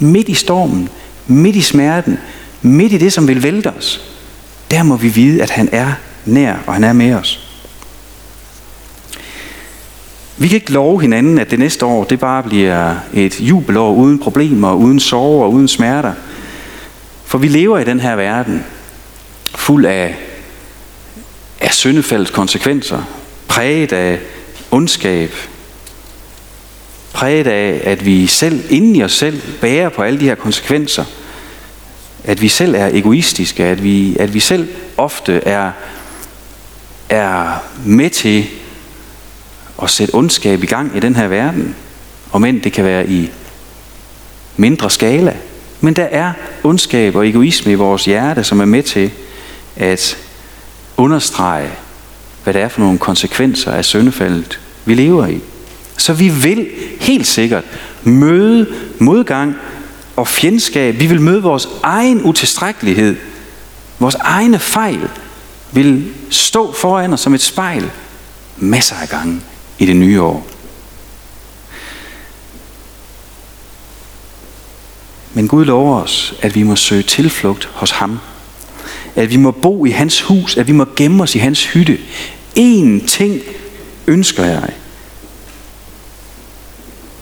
midt 0.00 0.28
i 0.28 0.34
stormen, 0.34 0.88
midt 1.26 1.56
i 1.56 1.62
smerten, 1.62 2.18
midt 2.62 2.92
i 2.92 2.98
det, 2.98 3.12
som 3.12 3.28
vil 3.28 3.42
vælte 3.42 3.72
os, 3.78 4.00
der 4.70 4.82
må 4.82 4.96
vi 4.96 5.08
vide, 5.08 5.42
at 5.42 5.50
han 5.50 5.68
er 5.72 5.92
nær, 6.24 6.56
og 6.66 6.74
han 6.74 6.84
er 6.84 6.92
med 6.92 7.14
os. 7.14 7.40
Vi 10.36 10.48
kan 10.48 10.54
ikke 10.54 10.72
love 10.72 11.00
hinanden, 11.00 11.38
at 11.38 11.50
det 11.50 11.58
næste 11.58 11.86
år 11.86 12.04
det 12.04 12.20
bare 12.20 12.42
bliver 12.42 12.94
et 13.14 13.40
jubelår 13.40 13.92
uden 13.92 14.18
problemer, 14.18 14.74
uden 14.74 15.00
sorger 15.00 15.44
og 15.44 15.52
uden 15.52 15.68
smerter. 15.68 16.12
For 17.24 17.38
vi 17.38 17.48
lever 17.48 17.78
i 17.78 17.84
den 17.84 18.00
her 18.00 18.16
verden 18.16 18.64
fuld 19.54 19.86
af, 19.86 20.16
af 21.66 21.74
syndefaldets 21.74 22.30
konsekvenser, 22.30 23.02
præget 23.48 23.92
af 23.92 24.18
ondskab, 24.70 25.30
præget 27.12 27.46
af, 27.46 27.80
at 27.84 28.06
vi 28.06 28.26
selv 28.26 28.64
inden 28.70 28.96
i 28.96 29.02
os 29.02 29.12
selv 29.12 29.42
bærer 29.60 29.88
på 29.88 30.02
alle 30.02 30.20
de 30.20 30.24
her 30.24 30.34
konsekvenser. 30.34 31.04
At 32.24 32.42
vi 32.42 32.48
selv 32.48 32.74
er 32.74 32.86
egoistiske, 32.86 33.64
at 33.64 33.82
vi, 33.82 34.16
at 34.16 34.34
vi 34.34 34.40
selv 34.40 34.68
ofte 34.96 35.42
er, 35.44 35.72
er 37.08 37.64
med 37.84 38.10
til 38.10 38.46
at 39.82 39.90
sætte 39.90 40.14
ondskab 40.14 40.62
i 40.62 40.66
gang 40.66 40.96
i 40.96 41.00
den 41.00 41.16
her 41.16 41.28
verden. 41.28 41.74
Og 42.30 42.40
men 42.40 42.64
det 42.64 42.72
kan 42.72 42.84
være 42.84 43.08
i 43.08 43.30
mindre 44.56 44.90
skala. 44.90 45.36
Men 45.80 45.96
der 45.96 46.04
er 46.04 46.32
ondskab 46.64 47.16
og 47.16 47.28
egoisme 47.28 47.72
i 47.72 47.74
vores 47.74 48.04
hjerte, 48.04 48.44
som 48.44 48.60
er 48.60 48.64
med 48.64 48.82
til 48.82 49.10
at 49.76 50.25
understrege, 50.96 51.70
hvad 52.44 52.54
det 52.54 52.62
er 52.62 52.68
for 52.68 52.80
nogle 52.80 52.98
konsekvenser 52.98 53.72
af 53.72 53.84
syndefaldet, 53.84 54.60
vi 54.84 54.94
lever 54.94 55.26
i. 55.26 55.40
Så 55.96 56.12
vi 56.12 56.28
vil 56.28 56.68
helt 57.00 57.26
sikkert 57.26 57.64
møde 58.02 58.74
modgang 58.98 59.54
og 60.16 60.28
fjendskab. 60.28 61.00
Vi 61.00 61.06
vil 61.06 61.20
møde 61.20 61.42
vores 61.42 61.68
egen 61.82 62.22
utilstrækkelighed. 62.22 63.16
Vores 63.98 64.14
egne 64.14 64.58
fejl 64.58 65.08
vil 65.72 66.12
stå 66.30 66.72
foran 66.72 67.12
os 67.12 67.20
som 67.20 67.34
et 67.34 67.42
spejl 67.42 67.90
masser 68.56 68.96
af 68.96 69.08
gange 69.08 69.40
i 69.78 69.86
det 69.86 69.96
nye 69.96 70.22
år. 70.22 70.46
Men 75.34 75.48
Gud 75.48 75.64
lover 75.64 76.02
os, 76.02 76.34
at 76.42 76.54
vi 76.54 76.62
må 76.62 76.76
søge 76.76 77.02
tilflugt 77.02 77.68
hos 77.74 77.90
ham. 77.90 78.18
At 79.16 79.30
vi 79.30 79.36
må 79.36 79.50
bo 79.50 79.84
i 79.84 79.90
hans 79.90 80.20
hus, 80.20 80.56
at 80.56 80.66
vi 80.66 80.72
må 80.72 80.86
gemme 80.96 81.22
os 81.22 81.34
i 81.34 81.38
hans 81.38 81.64
hytte. 81.64 81.98
En 82.54 83.06
ting 83.06 83.40
ønsker 84.06 84.44
jeg. 84.44 84.70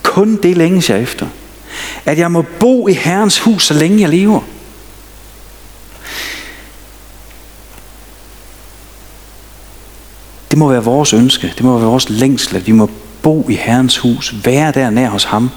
Kun 0.03 0.37
det 0.43 0.57
længes 0.57 0.91
jeg 0.91 1.03
efter. 1.03 1.27
At 2.05 2.19
jeg 2.19 2.33
må 2.33 2.45
bo 2.61 2.89
i 2.89 2.93
Herrens 2.93 3.39
hus, 3.39 3.67
så 3.67 3.75
længe 3.75 4.01
jeg 4.01 4.09
lever. 4.09 4.41
Det 10.51 10.59
må 10.59 10.69
være 10.69 10.85
vores 10.85 11.13
ønske, 11.13 11.53
det 11.57 11.65
må 11.65 11.79
være 11.79 11.89
vores 11.89 12.11
længsel, 12.11 12.57
at 12.57 12.67
vi 12.67 12.73
må 12.73 12.91
bo 13.23 13.49
i 13.49 13.55
Herrens 13.55 13.99
hus, 13.99 14.35
være 14.45 14.73
der 14.73 14.91
nær 14.91 15.09
hos 15.09 15.25
ham. 15.25 15.51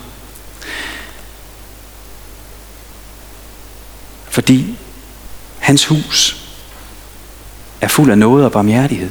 Fordi 4.29 4.77
hans 5.67 5.85
hus 5.85 6.37
er 7.81 7.87
fuld 7.87 8.11
af 8.11 8.17
noget 8.17 8.45
og 8.45 8.51
barmhjertighed. 8.51 9.09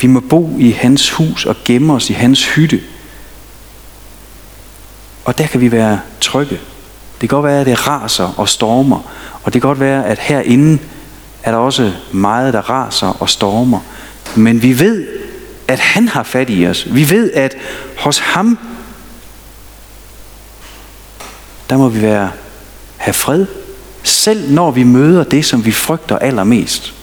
Vi 0.00 0.06
må 0.06 0.20
bo 0.20 0.56
i 0.58 0.70
hans 0.70 1.10
hus 1.10 1.46
og 1.46 1.56
gemme 1.64 1.92
os 1.92 2.10
i 2.10 2.12
hans 2.12 2.54
hytte. 2.54 2.80
Og 5.24 5.38
der 5.38 5.46
kan 5.46 5.60
vi 5.60 5.72
være 5.72 6.00
trygge. 6.20 6.60
Det 7.20 7.28
kan 7.28 7.28
godt 7.28 7.44
være, 7.44 7.60
at 7.60 7.66
det 7.66 7.88
raser 7.88 8.34
og 8.36 8.48
stormer. 8.48 9.10
Og 9.42 9.54
det 9.54 9.62
kan 9.62 9.68
godt 9.68 9.80
være, 9.80 10.06
at 10.06 10.18
herinde 10.18 10.78
er 11.42 11.50
der 11.50 11.58
også 11.58 11.92
meget, 12.12 12.54
der 12.54 12.70
raser 12.70 13.22
og 13.22 13.28
stormer. 13.28 13.80
Men 14.36 14.62
vi 14.62 14.78
ved, 14.78 15.08
at 15.68 15.78
han 15.78 16.08
har 16.08 16.22
fat 16.22 16.50
i 16.50 16.66
os. 16.66 16.94
Vi 16.94 17.10
ved, 17.10 17.32
at 17.32 17.56
hos 17.98 18.18
ham, 18.18 18.58
der 21.70 21.76
må 21.76 21.88
vi 21.88 22.02
være, 22.02 22.30
have 23.04 23.14
fred. 23.14 23.46
Selv 24.02 24.50
når 24.50 24.70
vi 24.70 24.82
møder 24.82 25.24
det, 25.24 25.44
som 25.44 25.64
vi 25.64 25.72
frygter 25.72 26.18
allermest. 26.18 26.94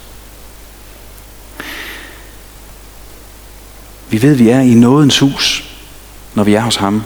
Vi 4.10 4.22
ved, 4.22 4.32
at 4.32 4.40
vi 4.40 4.50
er 4.50 4.60
i 4.60 4.74
nådens 4.74 5.20
hus, 5.20 5.64
når 6.34 6.44
vi 6.44 6.54
er 6.54 6.62
hos 6.62 6.76
ham. 6.76 7.04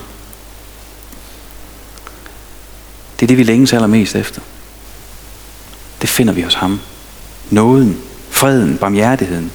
Det 3.20 3.22
er 3.22 3.26
det, 3.26 3.36
vi 3.38 3.42
længes 3.42 3.72
allermest 3.72 4.14
efter. 4.14 4.40
Det 6.02 6.10
finder 6.10 6.32
vi 6.32 6.42
hos 6.42 6.54
ham 6.54 6.80
nåden, 7.50 7.98
freden, 8.30 8.76
barmhjertigheden. 8.76 9.52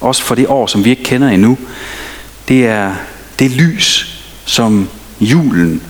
Også 0.00 0.22
for 0.22 0.34
det 0.34 0.46
år, 0.46 0.66
som 0.66 0.84
vi 0.84 0.90
ikke 0.90 1.04
kender 1.04 1.28
endnu. 1.28 1.58
Det 2.48 2.66
er 2.66 2.94
det 3.38 3.50
lys, 3.50 4.18
som 4.44 4.88
julen 5.20 5.82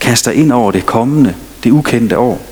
kaster 0.00 0.30
ind 0.30 0.52
over 0.52 0.72
det 0.72 0.86
kommende, 0.86 1.34
det 1.64 1.70
ukendte 1.70 2.18
år. 2.18 2.46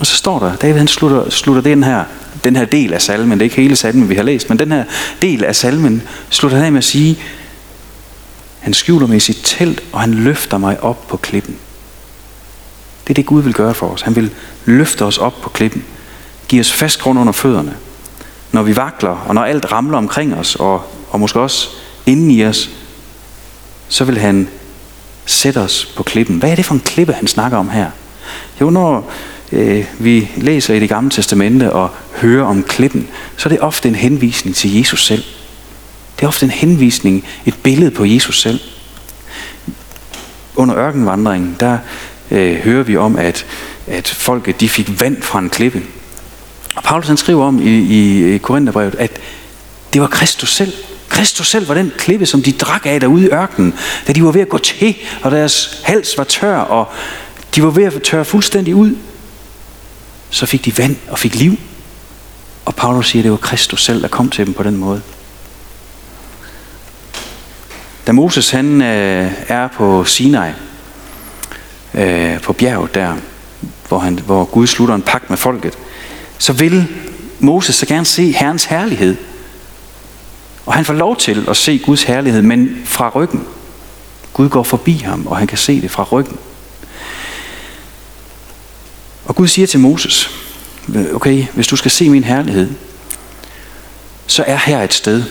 Og 0.00 0.06
så 0.06 0.16
står 0.16 0.38
der, 0.38 0.56
David 0.56 0.78
han 0.78 0.88
slutter, 0.88 1.30
slutter 1.30 1.62
den 1.62 1.84
her, 1.84 2.04
den 2.44 2.56
her 2.56 2.64
del 2.64 2.92
af 2.92 3.02
salmen, 3.02 3.38
det 3.38 3.40
er 3.40 3.44
ikke 3.44 3.56
hele 3.56 3.76
salmen, 3.76 4.08
vi 4.08 4.14
har 4.14 4.22
læst, 4.22 4.48
men 4.48 4.58
den 4.58 4.72
her 4.72 4.84
del 5.22 5.44
af 5.44 5.56
salmen 5.56 6.02
slutter 6.30 6.56
han 6.56 6.66
af 6.66 6.72
med 6.72 6.78
at 6.78 6.84
sige, 6.84 7.18
han 8.60 8.74
skjuler 8.74 9.06
mig 9.06 9.16
i 9.16 9.20
sit 9.20 9.40
telt, 9.44 9.82
og 9.92 10.00
han 10.00 10.14
løfter 10.14 10.58
mig 10.58 10.82
op 10.82 11.08
på 11.08 11.16
klippen. 11.16 11.56
Det 13.04 13.10
er 13.10 13.14
det 13.14 13.26
Gud 13.26 13.42
vil 13.42 13.54
gøre 13.54 13.74
for 13.74 13.86
os. 13.86 14.02
Han 14.02 14.16
vil 14.16 14.30
løfte 14.64 15.04
os 15.04 15.18
op 15.18 15.40
på 15.42 15.48
klippen. 15.48 15.84
give 16.48 16.60
os 16.60 16.72
fast 16.72 17.00
grund 17.00 17.18
under 17.18 17.32
fødderne. 17.32 17.76
Når 18.52 18.62
vi 18.62 18.76
vakler, 18.76 19.24
og 19.26 19.34
når 19.34 19.44
alt 19.44 19.72
ramler 19.72 19.98
omkring 19.98 20.34
os, 20.34 20.54
og, 20.54 20.82
og 21.10 21.20
måske 21.20 21.40
også 21.40 21.68
inden 22.06 22.30
i 22.30 22.44
os, 22.44 22.70
så 23.88 24.04
vil 24.04 24.18
han 24.18 24.48
sætte 25.26 25.58
os 25.58 25.92
på 25.96 26.02
klippen. 26.02 26.36
Hvad 26.36 26.50
er 26.50 26.54
det 26.54 26.64
for 26.64 26.74
en 26.74 26.80
klippe, 26.80 27.12
han 27.12 27.26
snakker 27.26 27.58
om 27.58 27.70
her? 27.70 27.90
Jo, 28.60 28.70
når 28.70 29.12
øh, 29.52 29.84
vi 29.98 30.30
læser 30.36 30.74
i 30.74 30.80
det 30.80 30.88
gamle 30.88 31.10
testamente 31.10 31.72
og 31.72 31.90
hører 32.16 32.44
om 32.44 32.62
klippen, 32.62 33.08
så 33.36 33.48
er 33.48 33.50
det 33.50 33.60
ofte 33.60 33.88
en 33.88 33.94
henvisning 33.94 34.56
til 34.56 34.76
Jesus 34.76 35.06
selv. 35.06 35.24
Det 36.16 36.22
er 36.22 36.28
ofte 36.28 36.44
en 36.44 36.50
henvisning, 36.50 37.24
et 37.46 37.54
billede 37.62 37.90
på 37.90 38.04
Jesus 38.04 38.40
selv. 38.40 38.60
Under 40.56 40.76
ørkenvandringen, 40.76 41.56
der 41.60 41.78
øh, 42.30 42.56
hører 42.56 42.82
vi 42.82 42.96
om, 42.96 43.16
at, 43.16 43.46
at 43.86 44.08
folket 44.08 44.60
de 44.60 44.68
fik 44.68 45.00
vand 45.00 45.22
fra 45.22 45.38
en 45.38 45.50
klippe. 45.50 45.82
Og 46.74 46.82
Paulus 46.82 47.06
han 47.06 47.16
skriver 47.16 47.44
om 47.44 47.62
i, 47.62 48.34
i 48.34 48.38
Korintherbrevet, 48.38 48.94
at 48.94 49.20
det 49.92 50.00
var 50.00 50.06
Kristus 50.06 50.54
selv. 50.54 50.72
Kristus 51.14 51.50
selv 51.50 51.68
var 51.68 51.74
den 51.74 51.92
klippe, 51.98 52.26
som 52.26 52.42
de 52.42 52.52
drak 52.52 52.86
af 52.86 53.00
derude 53.00 53.24
i 53.24 53.28
ørkenen, 53.28 53.74
da 54.06 54.12
de 54.12 54.24
var 54.24 54.30
ved 54.30 54.40
at 54.40 54.48
gå 54.48 54.58
til, 54.58 54.94
og 55.22 55.30
deres 55.30 55.80
hals 55.84 56.18
var 56.18 56.24
tør, 56.24 56.56
og 56.56 56.88
de 57.54 57.62
var 57.62 57.70
ved 57.70 57.84
at 57.84 58.02
tørre 58.02 58.24
fuldstændig 58.24 58.74
ud. 58.74 58.96
Så 60.30 60.46
fik 60.46 60.64
de 60.64 60.78
vand 60.78 60.96
og 61.08 61.18
fik 61.18 61.34
liv. 61.34 61.56
Og 62.64 62.74
Paulus 62.74 63.10
siger, 63.10 63.20
at 63.20 63.24
det 63.24 63.30
var 63.30 63.36
Kristus 63.36 63.84
selv, 63.84 64.02
der 64.02 64.08
kom 64.08 64.30
til 64.30 64.46
dem 64.46 64.54
på 64.54 64.62
den 64.62 64.76
måde. 64.76 65.02
Da 68.06 68.12
Moses 68.12 68.50
han 68.50 68.82
øh, 68.82 69.32
er 69.48 69.68
på 69.68 70.04
Sinai, 70.04 70.50
øh, 71.94 72.40
på 72.40 72.52
bjerget 72.52 72.94
der, 72.94 73.16
hvor, 73.88 73.98
han, 73.98 74.18
hvor 74.18 74.44
Gud 74.44 74.66
slutter 74.66 74.94
en 74.94 75.02
pagt 75.02 75.30
med 75.30 75.38
folket, 75.38 75.78
så 76.38 76.52
vil 76.52 76.86
Moses 77.38 77.74
så 77.76 77.86
gerne 77.86 78.06
se 78.06 78.32
Herrens 78.32 78.64
herlighed. 78.64 79.16
Og 80.66 80.74
han 80.74 80.84
får 80.84 80.94
lov 80.94 81.16
til 81.16 81.44
at 81.48 81.56
se 81.56 81.78
Guds 81.78 82.02
herlighed, 82.02 82.42
men 82.42 82.82
fra 82.84 83.08
ryggen. 83.08 83.44
Gud 84.32 84.48
går 84.48 84.62
forbi 84.62 84.96
ham, 84.96 85.26
og 85.26 85.36
han 85.36 85.46
kan 85.46 85.58
se 85.58 85.80
det 85.80 85.90
fra 85.90 86.02
ryggen. 86.12 86.38
Og 89.24 89.36
Gud 89.36 89.48
siger 89.48 89.66
til 89.66 89.80
Moses, 89.80 90.30
okay, 91.14 91.46
hvis 91.54 91.66
du 91.66 91.76
skal 91.76 91.90
se 91.90 92.10
min 92.10 92.24
herlighed, 92.24 92.70
så 94.26 94.44
er 94.46 94.56
her 94.56 94.82
et 94.82 94.94
sted. 94.94 95.22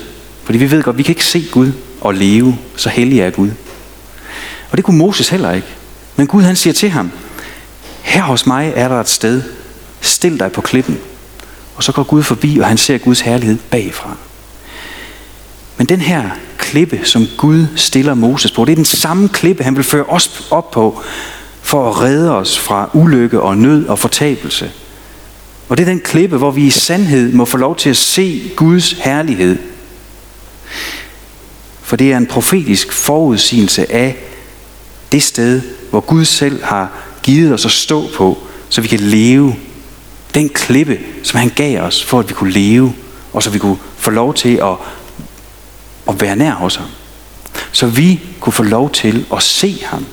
Fordi 0.43 0.57
vi 0.57 0.71
ved 0.71 0.83
godt, 0.83 0.97
vi 0.97 1.03
kan 1.03 1.11
ikke 1.11 1.25
se 1.25 1.45
Gud 1.51 1.71
og 2.01 2.13
leve, 2.13 2.57
så 2.75 2.89
hellig 2.89 3.19
er 3.19 3.29
Gud. 3.29 3.49
Og 4.71 4.77
det 4.77 4.85
kunne 4.85 4.97
Moses 4.97 5.29
heller 5.29 5.51
ikke. 5.51 5.67
Men 6.15 6.27
Gud 6.27 6.43
han 6.43 6.55
siger 6.55 6.73
til 6.73 6.89
ham, 6.89 7.11
her 8.01 8.21
hos 8.21 8.45
mig 8.45 8.73
er 8.75 8.87
der 8.87 8.99
et 8.99 9.09
sted, 9.09 9.41
stil 10.01 10.39
dig 10.39 10.51
på 10.51 10.61
klippen. 10.61 10.99
Og 11.75 11.83
så 11.83 11.91
går 11.91 12.03
Gud 12.03 12.23
forbi, 12.23 12.59
og 12.59 12.67
han 12.67 12.77
ser 12.77 12.97
Guds 12.97 13.21
herlighed 13.21 13.57
bagfra. 13.69 14.17
Men 15.77 15.87
den 15.87 16.01
her 16.01 16.29
klippe, 16.57 17.01
som 17.03 17.27
Gud 17.37 17.67
stiller 17.75 18.13
Moses 18.13 18.51
på, 18.51 18.65
det 18.65 18.71
er 18.71 18.75
den 18.75 18.85
samme 18.85 19.29
klippe, 19.29 19.63
han 19.63 19.75
vil 19.75 19.83
føre 19.83 20.05
os 20.05 20.47
op 20.51 20.71
på, 20.71 21.01
for 21.61 21.89
at 21.89 22.01
redde 22.01 22.35
os 22.35 22.59
fra 22.59 22.89
ulykke 22.93 23.41
og 23.41 23.57
nød 23.57 23.85
og 23.85 23.99
fortabelse. 23.99 24.71
Og 25.69 25.77
det 25.77 25.83
er 25.83 25.91
den 25.91 25.99
klippe, 25.99 26.37
hvor 26.37 26.51
vi 26.51 26.65
i 26.65 26.69
sandhed 26.69 27.33
må 27.33 27.45
få 27.45 27.57
lov 27.57 27.75
til 27.75 27.89
at 27.89 27.97
se 27.97 28.51
Guds 28.55 28.91
herlighed. 28.91 29.57
For 31.81 31.95
det 31.95 32.13
er 32.13 32.17
en 32.17 32.27
profetisk 32.27 32.93
forudsigelse 32.93 33.91
af 33.91 34.17
det 35.11 35.23
sted, 35.23 35.61
hvor 35.89 35.99
Gud 35.99 36.25
selv 36.25 36.63
har 36.63 36.91
givet 37.23 37.53
os 37.53 37.65
at 37.65 37.71
stå 37.71 38.07
på, 38.15 38.37
så 38.69 38.81
vi 38.81 38.87
kan 38.87 38.99
leve. 38.99 39.55
Den 40.33 40.49
klippe, 40.49 40.99
som 41.23 41.39
han 41.39 41.51
gav 41.55 41.81
os, 41.81 42.03
for 42.03 42.19
at 42.19 42.29
vi 42.29 42.33
kunne 42.33 42.51
leve, 42.51 42.93
og 43.33 43.43
så 43.43 43.49
vi 43.49 43.59
kunne 43.59 43.77
få 43.97 44.09
lov 44.09 44.33
til 44.33 44.55
at, 44.55 44.75
at 46.09 46.21
være 46.21 46.35
nær 46.35 46.51
hos 46.51 46.75
ham. 46.75 46.87
Så 47.71 47.87
vi 47.87 48.19
kunne 48.39 48.53
få 48.53 48.63
lov 48.63 48.91
til 48.91 49.25
at 49.33 49.43
se 49.43 49.83
ham. 49.85 50.05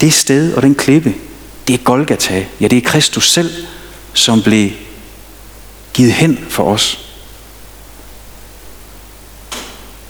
Det 0.00 0.12
sted 0.12 0.54
og 0.54 0.62
den 0.62 0.74
klippe, 0.74 1.14
det 1.68 1.74
er 1.74 1.78
Golgata. 1.84 2.44
Ja, 2.60 2.66
det 2.68 2.76
er 2.78 2.88
Kristus 2.88 3.32
selv, 3.32 3.50
som 4.12 4.42
blev 4.42 4.70
givet 5.94 6.12
hen 6.12 6.38
for 6.48 6.64
os. 6.64 7.06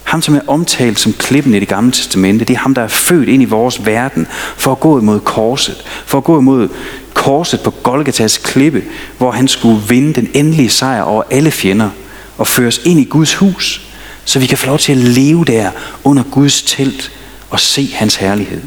Ham, 0.05 0.23
som 0.23 0.35
er 0.35 0.41
omtalt 0.47 1.01
som 1.01 1.13
klippen 1.13 1.55
i 1.55 1.61
det 1.61 1.69
gamle 1.69 1.93
testamente, 1.93 2.45
det 2.45 2.55
er 2.55 2.59
ham, 2.59 2.75
der 2.75 2.83
er 2.83 2.89
født 2.89 3.29
ind 3.29 3.43
i 3.43 3.47
vores 3.47 3.87
verden 3.87 4.27
for 4.57 4.73
at 4.73 4.81
gå 4.81 4.99
imod 4.99 5.21
korset. 5.21 5.85
For 6.07 6.19
at 6.19 6.25
gå 6.25 6.39
imod 6.39 6.69
korset 7.15 7.61
på 7.61 7.71
Golgatas 7.71 8.39
klippe, 8.39 8.85
hvor 9.19 9.31
han 9.31 9.49
skulle 9.49 9.83
vinde 9.89 10.15
den 10.15 10.31
endelige 10.35 10.71
sejr 10.71 11.03
over 11.03 11.23
alle 11.31 11.51
fjender 11.51 11.91
og 12.39 12.47
føres 12.47 12.81
ind 12.85 13.01
i 13.01 13.05
Guds 13.05 13.35
hus, 13.35 13.90
så 14.25 14.39
vi 14.39 14.47
kan 14.47 14.59
få 14.59 14.67
lov 14.67 14.79
til 14.79 14.93
at 14.93 14.99
leve 14.99 15.45
der 15.45 15.71
under 16.05 16.23
Guds 16.23 16.63
telt 16.63 17.13
og 17.51 17.61
se 17.61 17.91
hans 17.95 18.17
herlighed. 18.17 18.63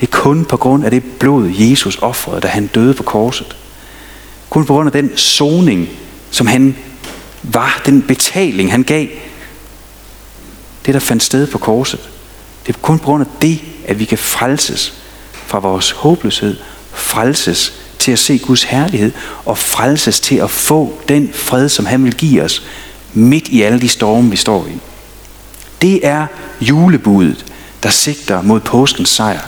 Det 0.00 0.08
er 0.08 0.12
kun 0.12 0.44
på 0.44 0.56
grund 0.56 0.84
af 0.84 0.90
det 0.90 1.02
blod, 1.04 1.50
Jesus 1.54 1.98
offrede, 2.02 2.40
da 2.40 2.48
han 2.48 2.66
døde 2.66 2.94
på 2.94 3.02
korset. 3.02 3.56
Kun 4.50 4.64
på 4.64 4.72
grund 4.72 4.88
af 4.88 4.92
den 4.92 5.16
soning, 5.16 5.88
som 6.30 6.46
han 6.46 6.76
var, 7.42 7.82
den 7.86 8.02
betaling, 8.02 8.70
han 8.70 8.82
gav. 8.82 9.06
Det, 10.86 10.94
der 10.94 11.00
fandt 11.00 11.22
sted 11.22 11.46
på 11.46 11.58
korset. 11.58 12.00
Det 12.66 12.74
er 12.74 12.78
kun 12.82 12.98
på 12.98 13.04
grund 13.04 13.22
af 13.22 13.30
det, 13.42 13.60
at 13.86 13.98
vi 13.98 14.04
kan 14.04 14.18
frelses 14.18 14.94
fra 15.32 15.58
vores 15.58 15.90
håbløshed, 15.90 16.56
frelses 16.92 17.72
til 17.98 18.12
at 18.12 18.18
se 18.18 18.38
Guds 18.38 18.62
herlighed, 18.62 19.12
og 19.44 19.58
frelses 19.58 20.20
til 20.20 20.36
at 20.36 20.50
få 20.50 21.00
den 21.08 21.30
fred, 21.34 21.68
som 21.68 21.86
han 21.86 22.04
vil 22.04 22.14
give 22.14 22.42
os, 22.42 22.62
midt 23.12 23.48
i 23.48 23.62
alle 23.62 23.80
de 23.80 23.88
storme, 23.88 24.30
vi 24.30 24.36
står 24.36 24.66
i. 24.66 24.78
Det 25.82 26.06
er 26.06 26.26
julebudet, 26.60 27.44
der 27.82 27.88
sigter 27.88 28.42
mod 28.42 28.60
påskens 28.60 29.08
sejr. 29.08 29.40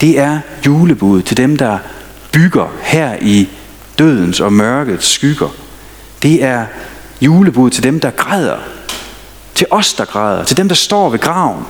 Det 0.00 0.18
er 0.18 0.40
julebudet 0.66 1.24
til 1.24 1.36
dem, 1.36 1.56
der 1.56 1.78
bygger 2.32 2.68
her 2.82 3.16
i 3.20 3.48
dødens 3.98 4.40
og 4.40 4.52
mørkets 4.52 5.06
skygger. 5.06 5.48
Det 6.22 6.42
er 6.42 6.66
julebud 7.20 7.70
til 7.70 7.82
dem, 7.82 8.00
der 8.00 8.10
græder. 8.10 8.58
Til 9.54 9.66
os, 9.70 9.94
der 9.94 10.04
græder. 10.04 10.44
Til 10.44 10.56
dem, 10.56 10.68
der 10.68 10.74
står 10.74 11.10
ved 11.10 11.18
graven. 11.18 11.64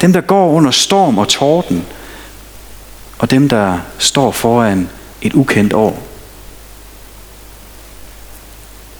Dem, 0.00 0.12
der 0.12 0.20
går 0.20 0.50
under 0.50 0.70
storm 0.70 1.18
og 1.18 1.28
torden. 1.28 1.86
Og 3.18 3.30
dem, 3.30 3.48
der 3.48 3.78
står 3.98 4.32
foran 4.32 4.88
et 5.22 5.34
ukendt 5.34 5.72
år. 5.72 6.02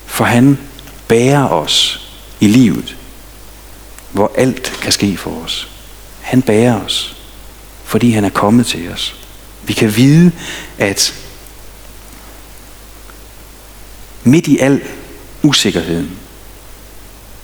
For 0.07 0.25
han 0.25 0.59
bærer 1.15 1.49
os 1.49 2.01
i 2.41 2.47
livet, 2.47 2.97
hvor 4.13 4.33
alt 4.37 4.79
kan 4.83 4.93
ske 4.93 5.17
for 5.17 5.43
os. 5.45 5.69
Han 6.21 6.43
bærer 6.43 6.85
os 6.85 7.17
fordi 7.85 8.11
han 8.11 8.25
er 8.25 8.29
kommet 8.29 8.67
til 8.67 8.93
os. 8.93 9.15
Vi 9.63 9.73
kan 9.73 9.97
vide, 9.97 10.33
at 10.79 11.15
midt 14.25 14.47
i 14.47 14.59
al 14.59 14.81
usikkerheden, 15.43 16.11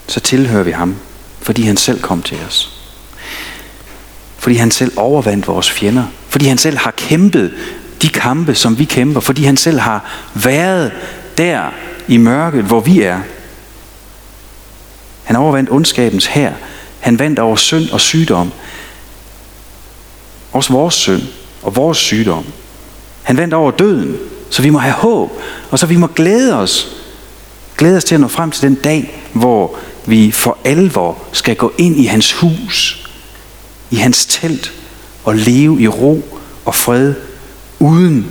så 0.06 0.20
tilhører 0.20 0.62
vi 0.62 0.70
ham, 0.70 0.96
fordi 1.42 1.62
han 1.62 1.76
selv 1.76 2.00
kom 2.02 2.22
til 2.22 2.38
os. 2.46 2.72
Fordi 4.38 4.54
han 4.54 4.70
selv 4.70 4.92
overvandt 4.96 5.46
vores 5.46 5.70
fjender. 5.70 6.04
Fordi 6.28 6.46
han 6.46 6.58
selv 6.58 6.78
har 6.78 6.90
kæmpet 6.90 7.54
de 8.02 8.08
kampe, 8.08 8.54
som 8.54 8.78
vi 8.78 8.84
kæmper. 8.84 9.20
Fordi 9.20 9.44
han 9.44 9.56
selv 9.56 9.80
har 9.80 10.10
været 10.34 10.92
der 11.38 11.70
i 12.08 12.16
mørket, 12.16 12.64
hvor 12.64 12.80
vi 12.80 13.02
er. 13.02 13.20
Han 15.30 15.36
overvandt 15.36 15.70
ondskabens 15.70 16.26
her. 16.26 16.52
Han 17.00 17.18
vandt 17.18 17.38
over 17.38 17.56
synd 17.56 17.90
og 17.90 18.00
sygdom. 18.00 18.52
Også 20.52 20.72
vores 20.72 20.94
synd 20.94 21.22
og 21.62 21.76
vores 21.76 21.98
sygdom. 21.98 22.44
Han 23.22 23.36
vandt 23.36 23.54
over 23.54 23.70
døden, 23.70 24.16
så 24.50 24.62
vi 24.62 24.70
må 24.70 24.78
have 24.78 24.94
håb, 24.94 25.30
og 25.70 25.78
så 25.78 25.86
vi 25.86 25.96
må 25.96 26.06
glæde 26.06 26.54
os. 26.54 26.96
Glæde 27.76 27.96
os 27.96 28.04
til 28.04 28.14
at 28.14 28.20
nå 28.20 28.28
frem 28.28 28.50
til 28.50 28.62
den 28.62 28.74
dag, 28.74 29.22
hvor 29.32 29.76
vi 30.06 30.30
for 30.30 30.58
alvor 30.64 31.18
skal 31.32 31.56
gå 31.56 31.72
ind 31.78 31.96
i 31.96 32.04
hans 32.04 32.32
hus, 32.32 33.08
i 33.90 33.96
hans 33.96 34.26
telt, 34.26 34.72
og 35.24 35.34
leve 35.34 35.82
i 35.82 35.88
ro 35.88 36.40
og 36.64 36.74
fred, 36.74 37.14
uden 37.78 38.26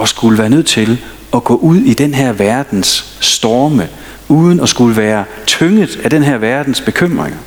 at 0.00 0.08
skulle 0.08 0.38
være 0.38 0.50
nødt 0.50 0.66
til 0.66 0.98
at 1.36 1.44
gå 1.44 1.56
ud 1.56 1.76
i 1.76 1.94
den 1.94 2.14
her 2.14 2.32
verdens 2.32 3.16
storme, 3.20 3.88
uden 4.28 4.60
at 4.60 4.68
skulle 4.68 4.96
være 4.96 5.24
tynget 5.46 6.00
af 6.04 6.10
den 6.10 6.22
her 6.22 6.38
verdens 6.38 6.80
bekymringer. 6.80 7.38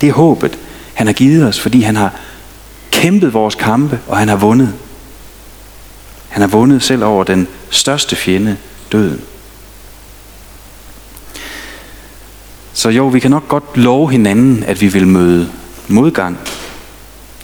Det 0.00 0.08
er 0.08 0.12
håbet, 0.12 0.58
han 0.94 1.06
har 1.06 1.14
givet 1.14 1.46
os, 1.46 1.60
fordi 1.60 1.80
han 1.80 1.96
har 1.96 2.14
kæmpet 2.90 3.32
vores 3.32 3.54
kampe, 3.54 4.00
og 4.06 4.16
han 4.16 4.28
har 4.28 4.36
vundet. 4.36 4.74
Han 6.28 6.40
har 6.40 6.48
vundet 6.48 6.82
selv 6.82 7.04
over 7.04 7.24
den 7.24 7.48
største 7.70 8.16
fjende, 8.16 8.56
døden. 8.92 9.20
Så 12.72 12.88
jo, 12.88 13.06
vi 13.06 13.20
kan 13.20 13.30
nok 13.30 13.48
godt 13.48 13.76
love 13.76 14.10
hinanden, 14.10 14.64
at 14.66 14.80
vi 14.80 14.88
vil 14.88 15.06
møde 15.06 15.50
modgang, 15.88 16.38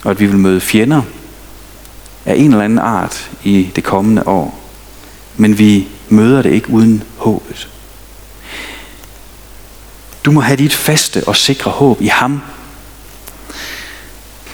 og 0.03 0.11
at 0.11 0.19
vi 0.19 0.25
vil 0.25 0.37
møde 0.37 0.61
fjender 0.61 1.01
af 2.25 2.35
en 2.35 2.51
eller 2.51 2.63
anden 2.63 2.79
art 2.79 3.31
i 3.43 3.71
det 3.75 3.83
kommende 3.83 4.27
år. 4.27 4.64
Men 5.37 5.57
vi 5.57 5.87
møder 6.09 6.41
det 6.41 6.51
ikke 6.51 6.69
uden 6.69 7.03
håbet. 7.17 7.69
Du 10.25 10.31
må 10.31 10.41
have 10.41 10.57
dit 10.57 10.73
faste 10.73 11.23
og 11.27 11.35
sikre 11.35 11.71
håb 11.71 12.01
i 12.01 12.07
ham. 12.07 12.41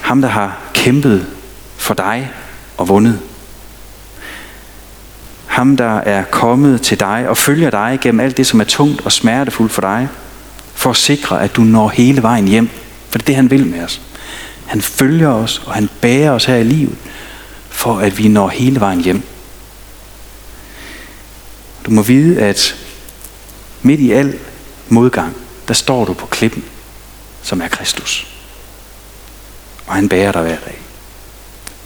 Ham, 0.02 0.22
der 0.22 0.30
har 0.30 0.58
kæmpet 0.74 1.28
for 1.78 1.94
dig 1.94 2.32
og 2.78 2.88
vundet. 2.88 3.20
Ham, 5.46 5.78
der 5.78 5.98
er 5.98 6.24
kommet 6.24 6.82
til 6.82 7.00
dig 7.00 7.26
og 7.30 7.38
følger 7.38 7.70
dig 7.70 7.98
gennem 8.02 8.20
alt 8.20 8.38
det, 8.38 8.48
som 8.48 8.60
er 8.60 8.63
tungt 8.63 9.02
og 9.02 9.12
smertefuldt 9.12 9.72
for 9.72 9.82
dig, 9.82 10.10
for 10.74 10.89
at 10.89 10.96
sikre, 10.96 11.44
at 11.44 11.56
du 11.56 11.62
når 11.62 11.89
hele 11.89 12.22
vejen 12.22 12.48
hjem. 12.48 12.70
For 13.10 13.17
det 13.17 13.24
er 13.24 13.26
det, 13.26 13.36
han 13.36 13.52
vil 13.52 13.67
med 13.67 13.84
os. 13.84 14.02
Han 14.65 14.82
følger 14.82 15.30
os, 15.30 15.62
og 15.65 15.74
han 15.74 15.89
bærer 16.02 16.32
os 16.32 16.46
her 16.46 16.56
i 16.56 16.63
livet, 16.63 16.98
for 17.70 18.00
at 18.00 18.17
vi 18.17 18.28
når 18.28 18.50
hele 18.50 18.80
vejen 18.80 19.02
hjem. 19.02 19.24
Du 21.91 21.95
må 21.95 22.01
vide, 22.01 22.41
at 22.41 22.75
midt 23.82 23.99
i 23.99 24.12
al 24.12 24.39
modgang, 24.89 25.36
der 25.67 25.73
står 25.73 26.06
du 26.06 26.13
på 26.13 26.25
klippen, 26.25 26.63
som 27.43 27.62
er 27.62 27.67
Kristus. 27.67 28.27
Og 29.88 29.95
han 29.95 30.10
bærer 30.10 30.32
dig 30.32 30.41
hver 30.41 30.60
dag. 30.60 30.82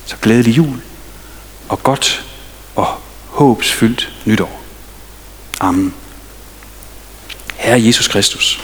Så 0.05 0.15
glædelig 0.21 0.57
jul, 0.57 0.81
og 1.69 1.83
godt 1.83 2.25
og 2.75 2.87
håbsfyldt 3.29 4.13
nytår. 4.25 4.61
Amen. 5.59 5.93
Herre 7.55 7.85
Jesus 7.85 8.07
Kristus, 8.07 8.61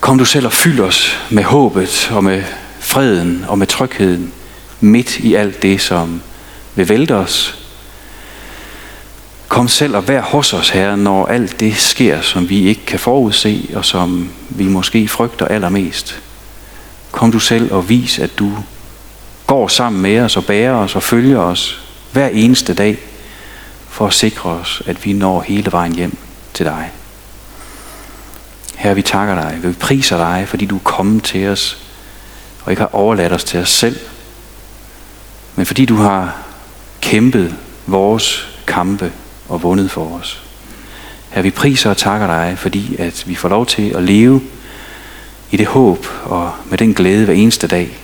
kom 0.00 0.18
du 0.18 0.24
selv 0.24 0.46
og 0.46 0.52
fyld 0.52 0.80
os 0.80 1.18
med 1.30 1.42
håbet 1.42 2.10
og 2.10 2.24
med 2.24 2.42
freden 2.80 3.44
og 3.48 3.58
med 3.58 3.66
trygheden 3.66 4.32
midt 4.80 5.18
i 5.18 5.34
alt 5.34 5.62
det, 5.62 5.80
som 5.80 6.22
vil 6.74 6.88
vælte 6.88 7.14
os. 7.14 7.63
Kom 9.54 9.68
selv 9.68 9.96
og 9.96 10.08
vær 10.08 10.20
hos 10.20 10.52
os, 10.52 10.70
Herre, 10.70 10.96
når 10.96 11.26
alt 11.26 11.60
det 11.60 11.76
sker, 11.76 12.20
som 12.20 12.48
vi 12.48 12.68
ikke 12.68 12.86
kan 12.86 12.98
forudse, 12.98 13.70
og 13.74 13.84
som 13.84 14.30
vi 14.48 14.68
måske 14.68 15.08
frygter 15.08 15.46
allermest. 15.46 16.22
Kom 17.12 17.32
du 17.32 17.38
selv 17.38 17.72
og 17.72 17.88
vis, 17.88 18.18
at 18.18 18.38
du 18.38 18.52
går 19.46 19.68
sammen 19.68 20.02
med 20.02 20.20
os 20.20 20.36
og 20.36 20.44
bærer 20.44 20.74
os 20.74 20.96
og 20.96 21.02
følger 21.02 21.38
os 21.38 21.82
hver 22.12 22.28
eneste 22.28 22.74
dag, 22.74 22.98
for 23.88 24.06
at 24.06 24.12
sikre 24.12 24.50
os, 24.50 24.82
at 24.86 25.04
vi 25.04 25.12
når 25.12 25.40
hele 25.40 25.72
vejen 25.72 25.94
hjem 25.94 26.16
til 26.54 26.66
dig. 26.66 26.90
Herre, 28.74 28.94
vi 28.94 29.02
takker 29.02 29.34
dig, 29.34 29.58
vi 29.62 29.72
priser 29.72 30.16
dig, 30.16 30.44
fordi 30.48 30.66
du 30.66 30.76
er 30.76 30.84
kommet 30.84 31.24
til 31.24 31.48
os, 31.48 31.78
og 32.64 32.72
ikke 32.72 32.80
har 32.80 32.94
overladt 32.94 33.32
os 33.32 33.44
til 33.44 33.60
os 33.60 33.70
selv, 33.70 33.98
men 35.56 35.66
fordi 35.66 35.84
du 35.84 35.96
har 35.96 36.36
kæmpet 37.00 37.54
vores 37.86 38.48
kampe 38.66 39.12
og 39.48 39.62
vundet 39.62 39.90
for 39.90 40.18
os. 40.18 40.42
Her 41.30 41.42
vi 41.42 41.50
priser 41.50 41.90
og 41.90 41.96
takker 41.96 42.26
dig, 42.26 42.58
fordi 42.58 42.96
at 42.98 43.24
vi 43.26 43.34
får 43.34 43.48
lov 43.48 43.66
til 43.66 43.90
at 43.90 44.02
leve 44.02 44.42
i 45.50 45.56
det 45.56 45.66
håb 45.66 46.06
og 46.24 46.52
med 46.64 46.78
den 46.78 46.94
glæde 46.94 47.24
hver 47.24 47.34
eneste 47.34 47.66
dag. 47.66 47.98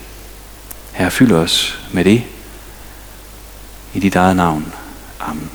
Her 0.93 1.09
fyld 1.09 1.33
os 1.33 1.79
med 1.93 2.05
det 2.05 2.23
i 3.95 4.01
dit 4.01 4.17
eget 4.17 4.37
navn. 4.37 4.73
Amen. 5.21 5.51